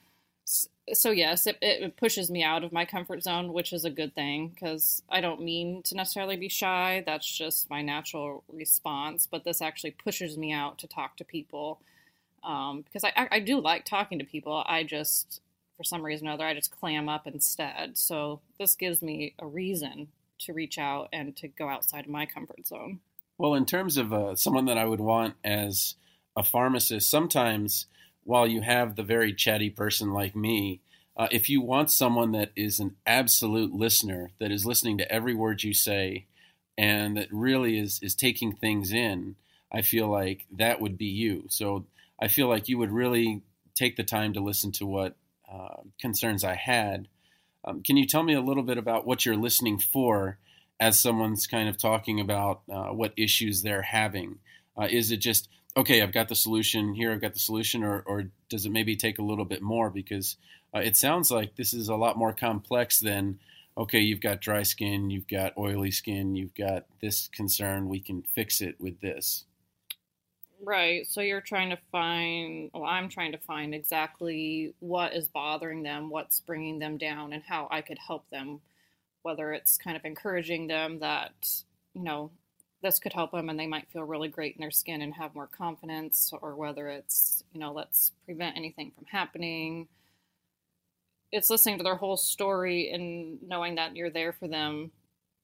so 0.93 1.11
yes, 1.11 1.47
it, 1.47 1.57
it 1.61 1.97
pushes 1.97 2.29
me 2.29 2.43
out 2.43 2.63
of 2.63 2.71
my 2.71 2.85
comfort 2.85 3.23
zone, 3.23 3.53
which 3.53 3.73
is 3.73 3.85
a 3.85 3.89
good 3.89 4.13
thing 4.15 4.49
because 4.49 5.01
I 5.09 5.21
don't 5.21 5.41
mean 5.41 5.81
to 5.83 5.95
necessarily 5.95 6.35
be 6.37 6.49
shy. 6.49 7.03
That's 7.05 7.29
just 7.29 7.69
my 7.69 7.81
natural 7.81 8.43
response. 8.51 9.27
But 9.29 9.43
this 9.45 9.61
actually 9.61 9.91
pushes 9.91 10.37
me 10.37 10.51
out 10.53 10.77
to 10.79 10.87
talk 10.87 11.17
to 11.17 11.23
people. 11.25 11.79
um, 12.43 12.83
because 12.83 13.03
I, 13.03 13.13
I, 13.15 13.27
I 13.33 13.39
do 13.39 13.59
like 13.59 13.85
talking 13.85 14.19
to 14.19 14.25
people. 14.25 14.63
I 14.67 14.83
just, 14.83 15.41
for 15.77 15.83
some 15.83 16.03
reason 16.03 16.27
or 16.27 16.31
other, 16.31 16.45
I 16.45 16.53
just 16.53 16.71
clam 16.71 17.09
up 17.09 17.27
instead. 17.27 17.97
So 17.97 18.41
this 18.59 18.75
gives 18.75 19.01
me 19.01 19.33
a 19.39 19.45
reason 19.45 20.09
to 20.39 20.53
reach 20.53 20.77
out 20.77 21.09
and 21.13 21.35
to 21.37 21.47
go 21.47 21.69
outside 21.69 22.05
of 22.05 22.11
my 22.11 22.25
comfort 22.25 22.67
zone. 22.67 22.99
Well, 23.37 23.53
in 23.53 23.65
terms 23.65 23.97
of 23.97 24.13
uh, 24.13 24.35
someone 24.35 24.65
that 24.65 24.77
I 24.77 24.85
would 24.85 24.99
want 24.99 25.35
as 25.43 25.95
a 26.35 26.43
pharmacist, 26.43 27.09
sometimes 27.09 27.87
while 28.23 28.47
you 28.47 28.61
have 28.61 28.95
the 28.95 29.03
very 29.03 29.33
chatty 29.33 29.69
person 29.69 30.13
like 30.13 30.35
me, 30.35 30.81
uh, 31.17 31.27
if 31.31 31.49
you 31.49 31.61
want 31.61 31.91
someone 31.91 32.31
that 32.33 32.51
is 32.55 32.79
an 32.79 32.95
absolute 33.05 33.73
listener, 33.73 34.31
that 34.39 34.51
is 34.51 34.65
listening 34.65 34.97
to 34.97 35.11
every 35.11 35.33
word 35.33 35.63
you 35.63 35.73
say, 35.73 36.25
and 36.77 37.15
that 37.15 37.27
really 37.31 37.79
is 37.79 37.99
is 38.01 38.15
taking 38.15 38.53
things 38.53 38.91
in, 38.91 39.35
I 39.71 39.81
feel 39.81 40.09
like 40.09 40.45
that 40.51 40.81
would 40.81 40.97
be 40.97 41.05
you. 41.05 41.45
So 41.49 41.85
I 42.19 42.27
feel 42.27 42.49
like 42.49 42.67
you 42.67 42.77
would 42.77 42.91
really 42.91 43.41
take 43.75 43.95
the 43.95 44.03
time 44.03 44.33
to 44.33 44.41
listen 44.41 44.71
to 44.73 44.85
what 44.85 45.15
uh, 45.51 45.81
concerns 45.99 46.43
I 46.43 46.55
had. 46.55 47.07
Um, 47.63 47.81
can 47.81 47.97
you 47.97 48.05
tell 48.05 48.23
me 48.23 48.33
a 48.33 48.41
little 48.41 48.63
bit 48.63 48.77
about 48.77 49.05
what 49.07 49.25
you're 49.25 49.35
listening 49.35 49.79
for 49.79 50.37
as 50.79 50.99
someone's 50.99 51.47
kind 51.47 51.69
of 51.69 51.77
talking 51.77 52.19
about 52.19 52.61
uh, 52.71 52.89
what 52.89 53.13
issues 53.17 53.61
they're 53.61 53.81
having? 53.81 54.39
Uh, 54.77 54.87
is 54.89 55.11
it 55.11 55.17
just 55.17 55.49
okay? 55.75 56.01
I've 56.01 56.11
got 56.11 56.27
the 56.27 56.35
solution 56.35 56.93
here. 56.93 57.11
I've 57.11 57.21
got 57.21 57.33
the 57.33 57.39
solution, 57.39 57.83
or 57.83 58.01
or 58.05 58.25
does 58.49 58.65
it 58.65 58.71
maybe 58.71 58.95
take 58.95 59.19
a 59.19 59.23
little 59.23 59.45
bit 59.45 59.61
more? 59.61 59.89
Because 59.89 60.37
uh, 60.75 60.79
it 60.79 60.97
sounds 60.97 61.31
like 61.31 61.55
this 61.55 61.73
is 61.73 61.89
a 61.89 61.95
lot 61.95 62.17
more 62.17 62.33
complex 62.33 62.99
than 62.99 63.39
okay. 63.77 63.99
You've 63.99 64.21
got 64.21 64.41
dry 64.41 64.63
skin, 64.63 65.09
you've 65.09 65.27
got 65.27 65.57
oily 65.57 65.91
skin, 65.91 66.35
you've 66.35 66.55
got 66.55 66.85
this 67.01 67.29
concern. 67.29 67.89
We 67.89 67.99
can 67.99 68.23
fix 68.33 68.61
it 68.61 68.75
with 68.79 68.99
this. 69.01 69.45
Right. 70.61 71.05
So 71.07 71.21
you're 71.21 71.41
trying 71.41 71.69
to 71.69 71.77
find, 71.91 72.71
well, 72.73 72.85
I'm 72.85 73.09
trying 73.09 73.33
to 73.33 73.37
find 73.37 73.75
exactly 73.75 74.73
what 74.79 75.13
is 75.13 75.27
bothering 75.27 75.83
them, 75.83 76.09
what's 76.09 76.39
bringing 76.39 76.79
them 76.79 76.97
down, 76.97 77.33
and 77.33 77.43
how 77.43 77.67
I 77.69 77.81
could 77.81 77.99
help 77.99 78.29
them. 78.29 78.61
Whether 79.23 79.53
it's 79.53 79.77
kind 79.77 79.97
of 79.97 80.05
encouraging 80.05 80.67
them 80.67 80.99
that, 80.99 81.33
you 81.93 82.03
know, 82.03 82.31
this 82.81 82.99
could 82.99 83.13
help 83.13 83.31
them 83.31 83.49
and 83.49 83.59
they 83.59 83.67
might 83.67 83.89
feel 83.89 84.03
really 84.03 84.29
great 84.29 84.55
in 84.55 84.61
their 84.61 84.71
skin 84.71 85.01
and 85.01 85.13
have 85.15 85.35
more 85.35 85.47
confidence, 85.47 86.31
or 86.41 86.55
whether 86.55 86.89
it's, 86.89 87.43
you 87.53 87.59
know, 87.59 87.73
let's 87.73 88.11
prevent 88.25 88.57
anything 88.57 88.91
from 88.95 89.05
happening. 89.11 89.87
It's 91.31 91.49
listening 91.49 91.77
to 91.77 91.83
their 91.83 91.95
whole 91.95 92.17
story 92.17 92.91
and 92.91 93.41
knowing 93.43 93.75
that 93.75 93.95
you're 93.95 94.09
there 94.09 94.33
for 94.33 94.47
them 94.47 94.91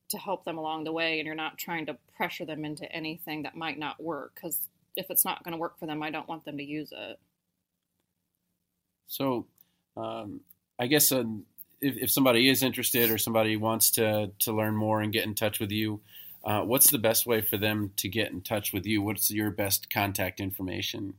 to 0.09 0.17
help 0.17 0.45
them 0.45 0.57
along 0.57 0.83
the 0.85 0.91
way 0.93 1.19
and 1.19 1.25
you're 1.27 1.35
not 1.35 1.57
trying 1.57 1.85
to 1.87 1.97
pressure 2.17 2.45
them 2.45 2.65
into 2.65 2.91
anything 2.91 3.43
that 3.43 3.55
might 3.57 3.79
not 3.79 4.01
work 4.01 4.33
because 4.35 4.69
if 4.95 5.09
it's 5.09 5.25
not 5.25 5.43
going 5.43 5.53
to 5.53 5.57
work 5.57 5.79
for 5.79 5.85
them, 5.85 6.03
I 6.03 6.11
don't 6.11 6.27
want 6.27 6.45
them 6.45 6.57
to 6.57 6.63
use 6.63 6.91
it. 6.91 7.19
So, 9.07 9.47
um, 9.97 10.41
I 10.79 10.87
guess 10.87 11.11
uh, 11.11 11.23
if, 11.81 11.97
if 11.97 12.11
somebody 12.11 12.49
is 12.49 12.63
interested 12.63 13.11
or 13.11 13.17
somebody 13.17 13.57
wants 13.57 13.91
to 13.91 14.31
to 14.39 14.53
learn 14.53 14.75
more 14.75 15.01
and 15.01 15.11
get 15.11 15.25
in 15.25 15.35
touch 15.35 15.59
with 15.59 15.71
you, 15.71 16.01
uh, 16.43 16.61
what's 16.61 16.89
the 16.89 16.97
best 16.97 17.25
way 17.25 17.41
for 17.41 17.57
them 17.57 17.91
to 17.97 18.07
get 18.07 18.31
in 18.31 18.41
touch 18.41 18.73
with 18.73 18.85
you? 18.85 19.01
What's 19.01 19.29
your 19.29 19.51
best 19.51 19.89
contact 19.89 20.39
information? 20.39 21.15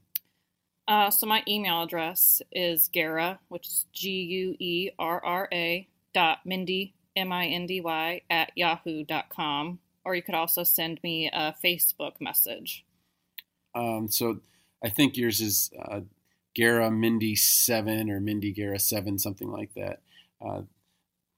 Uh, 0.89 1.11
so 1.11 1.27
my 1.27 1.43
email 1.47 1.83
address 1.83 2.43
is 2.51 2.89
Guerra, 2.89 3.39
which 3.49 3.67
is 3.69 3.87
G 3.93 4.23
U 4.23 4.57
E 4.59 4.91
R 4.99 5.25
R 5.25 5.49
A 5.53 5.87
dot 6.13 6.41
Mindy 6.45 6.95
M 7.15 7.31
I 7.31 7.47
N 7.47 7.67
D 7.67 7.81
Y 7.81 8.23
at 8.29 8.53
yahoo 8.57 9.05
dot 9.05 9.29
com, 9.29 9.79
or 10.05 10.15
you 10.15 10.23
could 10.23 10.35
also 10.35 10.65
send 10.65 10.99
me 11.03 11.31
a 11.33 11.55
Facebook 11.63 12.21
message. 12.21 12.85
Um, 13.75 14.09
so 14.09 14.41
I 14.85 14.89
think 14.89 15.17
yours 15.17 15.41
is 15.41 15.71
uh, 15.81 16.01
Guerra 16.55 16.91
Mindy 16.91 17.37
seven 17.37 18.11
or 18.11 18.21
Mindy 18.21 18.53
Guerra 18.53 18.79
seven, 18.79 19.19
something 19.19 19.51
like 19.51 19.73
that. 19.75 20.01
Uh, 20.45 20.63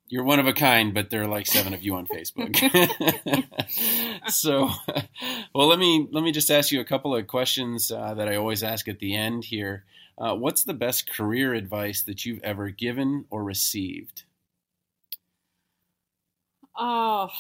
you're 0.08 0.24
one 0.24 0.38
of 0.38 0.46
a 0.46 0.52
kind, 0.52 0.92
but 0.92 1.10
there 1.10 1.22
are 1.22 1.28
like 1.28 1.46
seven 1.46 1.72
of 1.74 1.82
you 1.82 1.94
on 1.94 2.06
Facebook. 2.06 2.54
so, 4.28 4.70
well, 5.54 5.66
let 5.66 5.78
me 5.78 6.06
let 6.12 6.22
me 6.22 6.32
just 6.32 6.50
ask 6.50 6.70
you 6.70 6.80
a 6.80 6.84
couple 6.84 7.14
of 7.16 7.26
questions 7.26 7.90
uh, 7.90 8.14
that 8.14 8.28
I 8.28 8.36
always 8.36 8.62
ask 8.62 8.86
at 8.88 8.98
the 8.98 9.16
end 9.16 9.44
here. 9.44 9.84
Uh, 10.16 10.34
what's 10.34 10.62
the 10.62 10.74
best 10.74 11.10
career 11.10 11.54
advice 11.54 12.02
that 12.02 12.24
you've 12.24 12.42
ever 12.44 12.70
given 12.70 13.24
or 13.30 13.42
received? 13.42 14.24
Oh, 16.78 17.30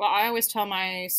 well, 0.00 0.08
I 0.08 0.28
always 0.28 0.48
tell 0.48 0.64
my 0.64 1.10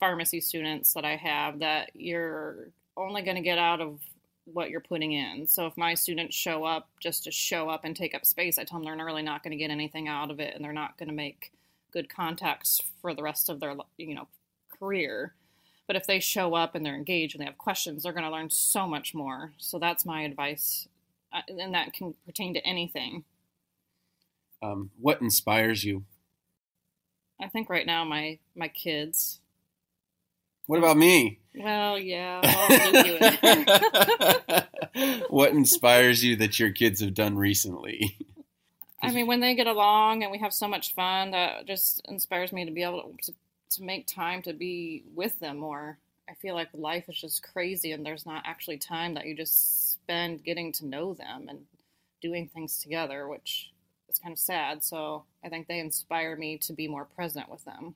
pharmacy 0.00 0.40
students 0.40 0.94
that 0.94 1.04
I 1.04 1.16
have 1.16 1.58
that 1.58 1.90
you're 1.92 2.70
only 2.96 3.20
going 3.20 3.36
to 3.36 3.42
get 3.42 3.58
out 3.58 3.82
of 3.82 4.00
what 4.46 4.70
you're 4.70 4.80
putting 4.80 5.12
in. 5.12 5.46
So 5.46 5.66
if 5.66 5.76
my 5.76 5.92
students 5.92 6.34
show 6.34 6.64
up 6.64 6.88
just 6.98 7.24
to 7.24 7.30
show 7.30 7.68
up 7.68 7.84
and 7.84 7.94
take 7.94 8.14
up 8.14 8.24
space, 8.24 8.56
I 8.56 8.64
tell 8.64 8.78
them 8.78 8.96
they're 8.96 9.04
really 9.04 9.22
not 9.22 9.42
going 9.42 9.50
to 9.50 9.58
get 9.58 9.70
anything 9.70 10.08
out 10.08 10.30
of 10.30 10.40
it 10.40 10.54
and 10.54 10.64
they're 10.64 10.72
not 10.72 10.96
going 10.96 11.10
to 11.10 11.14
make 11.14 11.52
good 11.92 12.08
contacts 12.08 12.80
for 13.02 13.12
the 13.12 13.22
rest 13.22 13.50
of 13.50 13.60
their, 13.60 13.76
you 13.98 14.14
know, 14.14 14.28
career. 14.78 15.34
But 15.86 15.96
if 15.96 16.06
they 16.06 16.18
show 16.18 16.54
up 16.54 16.74
and 16.74 16.86
they're 16.86 16.96
engaged 16.96 17.34
and 17.34 17.42
they 17.42 17.46
have 17.46 17.58
questions, 17.58 18.02
they're 18.02 18.14
going 18.14 18.24
to 18.24 18.30
learn 18.30 18.48
so 18.48 18.88
much 18.88 19.14
more. 19.14 19.52
So 19.58 19.78
that's 19.78 20.06
my 20.06 20.22
advice. 20.22 20.88
Uh, 21.34 21.42
and 21.48 21.74
that 21.74 21.92
can 21.92 22.14
pertain 22.24 22.54
to 22.54 22.66
anything. 22.66 23.24
Um, 24.62 24.90
what 24.98 25.20
inspires 25.20 25.84
you? 25.84 26.04
I 27.42 27.48
think 27.48 27.68
right 27.68 27.86
now 27.86 28.04
my 28.04 28.38
my 28.54 28.68
kids. 28.68 29.40
What 30.66 30.78
about 30.78 30.96
me? 30.96 31.40
Well, 31.54 31.98
yeah. 31.98 32.40
what 35.28 35.50
inspires 35.50 36.24
you 36.24 36.36
that 36.36 36.58
your 36.58 36.70
kids 36.70 37.00
have 37.00 37.14
done 37.14 37.36
recently? 37.36 38.16
I 39.02 39.10
mean, 39.10 39.26
when 39.26 39.40
they 39.40 39.56
get 39.56 39.66
along 39.66 40.22
and 40.22 40.30
we 40.30 40.38
have 40.38 40.52
so 40.52 40.68
much 40.68 40.94
fun, 40.94 41.32
that 41.32 41.66
just 41.66 42.00
inspires 42.08 42.52
me 42.52 42.64
to 42.64 42.70
be 42.70 42.84
able 42.84 43.12
to, 43.24 43.32
to 43.70 43.82
make 43.82 44.06
time 44.06 44.42
to 44.42 44.52
be 44.52 45.02
with 45.12 45.40
them 45.40 45.58
more. 45.58 45.98
I 46.28 46.34
feel 46.34 46.54
like 46.54 46.68
life 46.72 47.08
is 47.08 47.20
just 47.20 47.42
crazy 47.42 47.90
and 47.90 48.06
there's 48.06 48.24
not 48.24 48.44
actually 48.46 48.78
time 48.78 49.14
that 49.14 49.26
you 49.26 49.36
just 49.36 49.92
spend 49.92 50.44
getting 50.44 50.70
to 50.74 50.86
know 50.86 51.14
them 51.14 51.46
and 51.48 51.66
doing 52.20 52.48
things 52.48 52.78
together, 52.78 53.26
which 53.26 53.71
is 54.12 54.18
kind 54.18 54.32
of 54.32 54.38
sad. 54.38 54.84
So 54.84 55.24
I 55.44 55.48
think 55.48 55.66
they 55.66 55.80
inspire 55.80 56.36
me 56.36 56.58
to 56.58 56.72
be 56.72 56.88
more 56.88 57.04
present 57.04 57.48
with 57.48 57.64
them. 57.64 57.94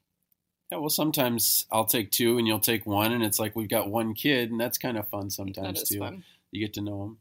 Yeah, 0.70 0.78
well, 0.78 0.90
sometimes 0.90 1.66
I'll 1.70 1.84
take 1.84 2.10
two 2.10 2.38
and 2.38 2.46
you'll 2.46 2.58
take 2.58 2.86
one, 2.86 3.12
and 3.12 3.22
it's 3.22 3.38
like 3.38 3.54
we've 3.54 3.68
got 3.68 3.88
one 3.88 4.14
kid, 4.14 4.50
and 4.50 4.60
that's 4.60 4.78
kind 4.78 4.98
of 4.98 5.06
fun 5.08 5.30
sometimes 5.30 5.84
too. 5.84 6.00
Fun. 6.00 6.24
You 6.50 6.60
get 6.60 6.74
to 6.74 6.80
know 6.80 6.98
them. 6.98 7.18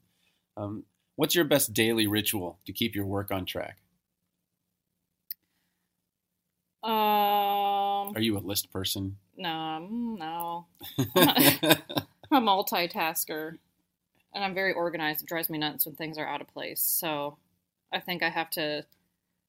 Um, 0.58 0.84
what's 1.16 1.36
your 1.36 1.46
best 1.46 1.74
daily 1.74 2.08
ritual 2.08 2.58
to 2.66 2.74
keep 2.74 2.96
your 2.96 3.06
work 3.06 3.32
on 3.32 3.46
track? 3.46 3.78
Um, 6.82 6.92
Are 8.16 8.22
you 8.22 8.38
a 8.38 8.40
list 8.40 8.72
person? 8.72 9.18
No, 9.38 9.80
no. 9.80 10.66
I'm 11.16 11.78
a 12.32 12.42
multitasker, 12.42 13.58
and 14.34 14.44
I'm 14.44 14.56
very 14.56 14.74
organized. 14.74 15.22
It 15.22 15.28
drives 15.28 15.52
me 15.52 15.60
nuts 15.60 15.86
when 15.86 15.96
things 15.96 16.18
are 16.18 16.28
out 16.28 16.42
of 16.42 16.48
place. 16.48 16.82
So 16.82 17.38
I 17.94 18.00
think 18.00 18.24
I 18.24 18.30
have 18.30 18.50
to 18.52 18.86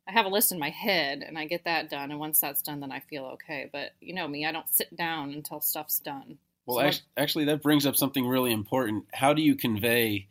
I 0.09 0.12
have 0.12 0.27
a 0.27 0.31
list 0.31 0.53
in 0.53 0.59
my 0.59 0.70
head 0.70 1.25
and 1.27 1.37
I 1.37 1.46
get 1.46 1.64
that 1.64 1.90
done. 1.90 2.11
And 2.11 2.20
once 2.20 2.40
that's 2.40 2.62
done, 2.62 2.81
then 2.81 2.92
I 2.92 3.01
feel 3.01 3.25
okay. 3.35 3.68
But 3.72 3.92
you 4.01 4.14
know 4.14 4.29
me, 4.29 4.46
I 4.46 4.53
don't 4.53 4.70
sit 4.70 4.96
down 4.96 5.33
until 5.33 5.61
stuff's 5.61 5.99
done. 5.99 6.38
Well, 6.64 6.79
so 6.79 6.83
actually, 6.83 7.07
actually, 7.16 7.44
that 7.46 7.62
brings 7.62 7.87
up 7.87 7.96
something 7.96 8.27
really 8.27 8.53
important. 8.53 9.07
How 9.12 9.33
do 9.33 9.42
you 9.42 9.57
convey 9.57 10.29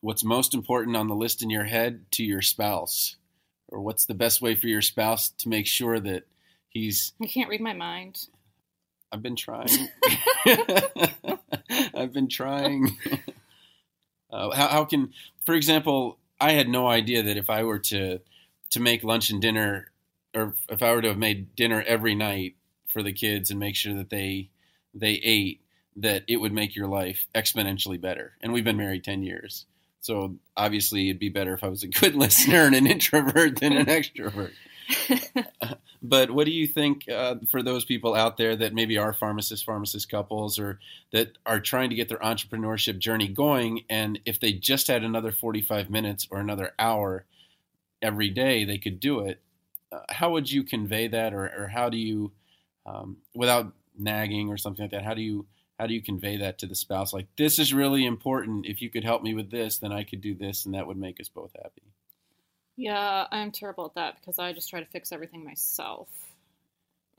what's 0.00 0.24
most 0.24 0.54
important 0.54 0.96
on 0.96 1.08
the 1.08 1.14
list 1.14 1.42
in 1.42 1.50
your 1.50 1.64
head 1.64 2.04
to 2.12 2.24
your 2.24 2.42
spouse? 2.42 3.16
Or 3.68 3.80
what's 3.80 4.06
the 4.06 4.14
best 4.14 4.40
way 4.40 4.54
for 4.54 4.66
your 4.66 4.80
spouse 4.80 5.28
to 5.28 5.48
make 5.48 5.66
sure 5.66 6.00
that 6.00 6.24
he's. 6.68 7.12
You 7.18 7.28
can't 7.28 7.50
read 7.50 7.60
my 7.60 7.74
mind. 7.74 8.26
I've 9.12 9.22
been 9.22 9.36
trying. 9.36 9.88
I've 11.94 12.12
been 12.12 12.28
trying. 12.28 12.96
Uh, 14.30 14.54
how, 14.54 14.68
how 14.68 14.84
can, 14.84 15.10
for 15.46 15.54
example, 15.54 16.18
I 16.40 16.52
had 16.52 16.68
no 16.68 16.86
idea 16.86 17.22
that 17.22 17.36
if 17.36 17.50
I 17.50 17.64
were 17.64 17.78
to 17.80 18.20
to 18.70 18.80
make 18.80 19.02
lunch 19.02 19.30
and 19.30 19.40
dinner, 19.40 19.90
or 20.34 20.54
if 20.68 20.82
I 20.82 20.92
were 20.92 21.02
to 21.02 21.08
have 21.08 21.18
made 21.18 21.56
dinner 21.56 21.82
every 21.86 22.14
night 22.14 22.56
for 22.88 23.02
the 23.02 23.12
kids 23.12 23.50
and 23.50 23.58
make 23.58 23.76
sure 23.76 23.94
that 23.94 24.10
they 24.10 24.50
they 24.94 25.14
ate, 25.24 25.60
that 25.96 26.24
it 26.28 26.36
would 26.36 26.52
make 26.52 26.76
your 26.76 26.86
life 26.86 27.26
exponentially 27.34 28.00
better. 28.00 28.34
And 28.40 28.52
we've 28.52 28.64
been 28.64 28.76
married 28.76 29.04
ten 29.04 29.22
years, 29.22 29.66
so 30.00 30.36
obviously 30.56 31.08
it'd 31.08 31.18
be 31.18 31.28
better 31.28 31.54
if 31.54 31.64
I 31.64 31.68
was 31.68 31.82
a 31.82 31.88
good 31.88 32.14
listener 32.16 32.64
and 32.64 32.74
an 32.74 32.86
introvert 32.86 33.60
than 33.60 33.72
an 33.72 33.86
extrovert. 33.86 34.52
but 36.02 36.30
what 36.30 36.46
do 36.46 36.50
you 36.52 36.66
think 36.66 37.08
uh, 37.08 37.36
for 37.50 37.62
those 37.62 37.84
people 37.84 38.14
out 38.14 38.36
there 38.36 38.56
that 38.56 38.72
maybe 38.74 38.96
are 38.96 39.12
pharmacist 39.12 39.64
pharmacist 39.64 40.10
couples 40.10 40.58
or 40.58 40.78
that 41.12 41.36
are 41.44 41.60
trying 41.60 41.90
to 41.90 41.96
get 41.96 42.08
their 42.08 42.18
entrepreneurship 42.18 42.98
journey 42.98 43.28
going 43.28 43.84
and 43.90 44.18
if 44.24 44.40
they 44.40 44.52
just 44.52 44.88
had 44.88 45.04
another 45.04 45.32
45 45.32 45.90
minutes 45.90 46.26
or 46.30 46.38
another 46.40 46.72
hour 46.78 47.26
every 48.02 48.30
day 48.30 48.64
they 48.64 48.78
could 48.78 49.00
do 49.00 49.20
it. 49.20 49.40
Uh, 49.90 50.00
how 50.10 50.30
would 50.32 50.50
you 50.50 50.62
convey 50.62 51.08
that, 51.08 51.32
or, 51.32 51.46
or 51.46 51.66
how 51.68 51.88
do 51.88 51.96
you, 51.96 52.30
um, 52.86 53.16
without 53.34 53.72
nagging 53.98 54.50
or 54.50 54.56
something 54.56 54.84
like 54.84 54.90
that, 54.90 55.04
how 55.04 55.14
do 55.14 55.22
you 55.22 55.46
how 55.78 55.86
do 55.86 55.94
you 55.94 56.02
convey 56.02 56.36
that 56.38 56.58
to 56.58 56.66
the 56.66 56.74
spouse? 56.74 57.12
Like, 57.12 57.28
this 57.36 57.60
is 57.60 57.72
really 57.72 58.04
important. 58.04 58.66
If 58.66 58.82
you 58.82 58.90
could 58.90 59.04
help 59.04 59.22
me 59.22 59.32
with 59.34 59.48
this, 59.48 59.78
then 59.78 59.92
I 59.92 60.02
could 60.02 60.20
do 60.20 60.34
this, 60.34 60.66
and 60.66 60.74
that 60.74 60.88
would 60.88 60.96
make 60.96 61.20
us 61.20 61.28
both 61.28 61.52
happy. 61.54 61.87
Yeah, 62.78 63.26
I'm 63.32 63.50
terrible 63.50 63.86
at 63.86 63.94
that 63.94 64.20
because 64.20 64.38
I 64.38 64.52
just 64.52 64.70
try 64.70 64.78
to 64.78 64.86
fix 64.86 65.10
everything 65.10 65.44
myself. 65.44 66.08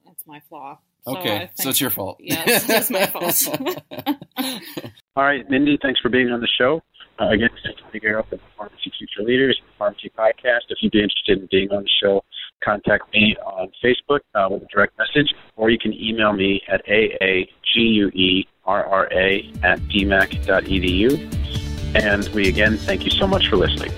That's 0.05 0.25
my 0.25 0.39
flaw. 0.39 0.77
So 1.05 1.17
Okay, 1.17 1.49
so 1.55 1.69
it's 1.69 1.81
your 1.81 1.89
fault. 1.89 2.17
Yes, 2.23 2.69
it's 2.69 2.89
my 2.89 3.05
fault. 3.05 3.45
All 5.17 5.23
right, 5.25 5.47
Mindy, 5.49 5.77
thanks 5.81 5.99
for 5.99 6.07
being 6.07 6.29
on 6.29 6.39
the 6.39 6.47
show. 6.47 6.81
Uh, 7.19 7.31
again, 7.31 7.49
this 7.53 7.73
is 7.73 7.79
Tony 7.83 7.99
Guerra 7.99 8.25
with 8.31 8.39
the 8.39 8.45
Pharmacy 8.57 8.89
Future 8.97 9.21
Leaders 9.27 9.61
Pharmacy 9.77 10.09
Podcast. 10.17 10.61
If 10.69 10.77
you'd 10.79 10.93
be 10.93 11.03
interested 11.03 11.39
in 11.39 11.49
being 11.51 11.69
on 11.71 11.83
the 11.83 11.89
show, 12.01 12.23
contact 12.63 13.13
me 13.13 13.35
on 13.45 13.69
Facebook 13.83 14.21
uh, 14.35 14.47
with 14.49 14.63
a 14.63 14.67
direct 14.73 14.97
message, 14.97 15.33
or 15.57 15.69
you 15.69 15.77
can 15.77 15.93
email 15.93 16.31
me 16.31 16.61
at 16.69 16.85
aaguerra 16.85 17.51
at 19.61 19.79
dmacc.edu. 19.81 21.35
And 21.95 22.29
we 22.29 22.47
again 22.47 22.77
thank 22.77 23.03
you 23.03 23.11
so 23.11 23.27
much 23.27 23.49
for 23.49 23.57
listening. 23.57 23.91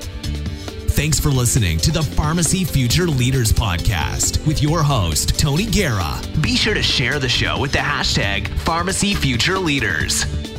Thanks 1.02 1.20
for 1.20 1.30
listening 1.30 1.80
to 1.80 1.90
the 1.90 2.04
Pharmacy 2.04 2.64
Future 2.64 3.08
Leaders 3.08 3.52
Podcast 3.52 4.46
with 4.46 4.62
your 4.62 4.84
host, 4.84 5.40
Tony 5.40 5.66
Guerra. 5.66 6.22
Be 6.42 6.56
sure 6.56 6.76
to 6.76 6.84
share 6.84 7.18
the 7.18 7.28
show 7.28 7.60
with 7.60 7.72
the 7.72 7.80
hashtag 7.80 8.48
Pharmacy 8.60 9.16
Future 9.16 9.58
Leaders. 9.58 10.51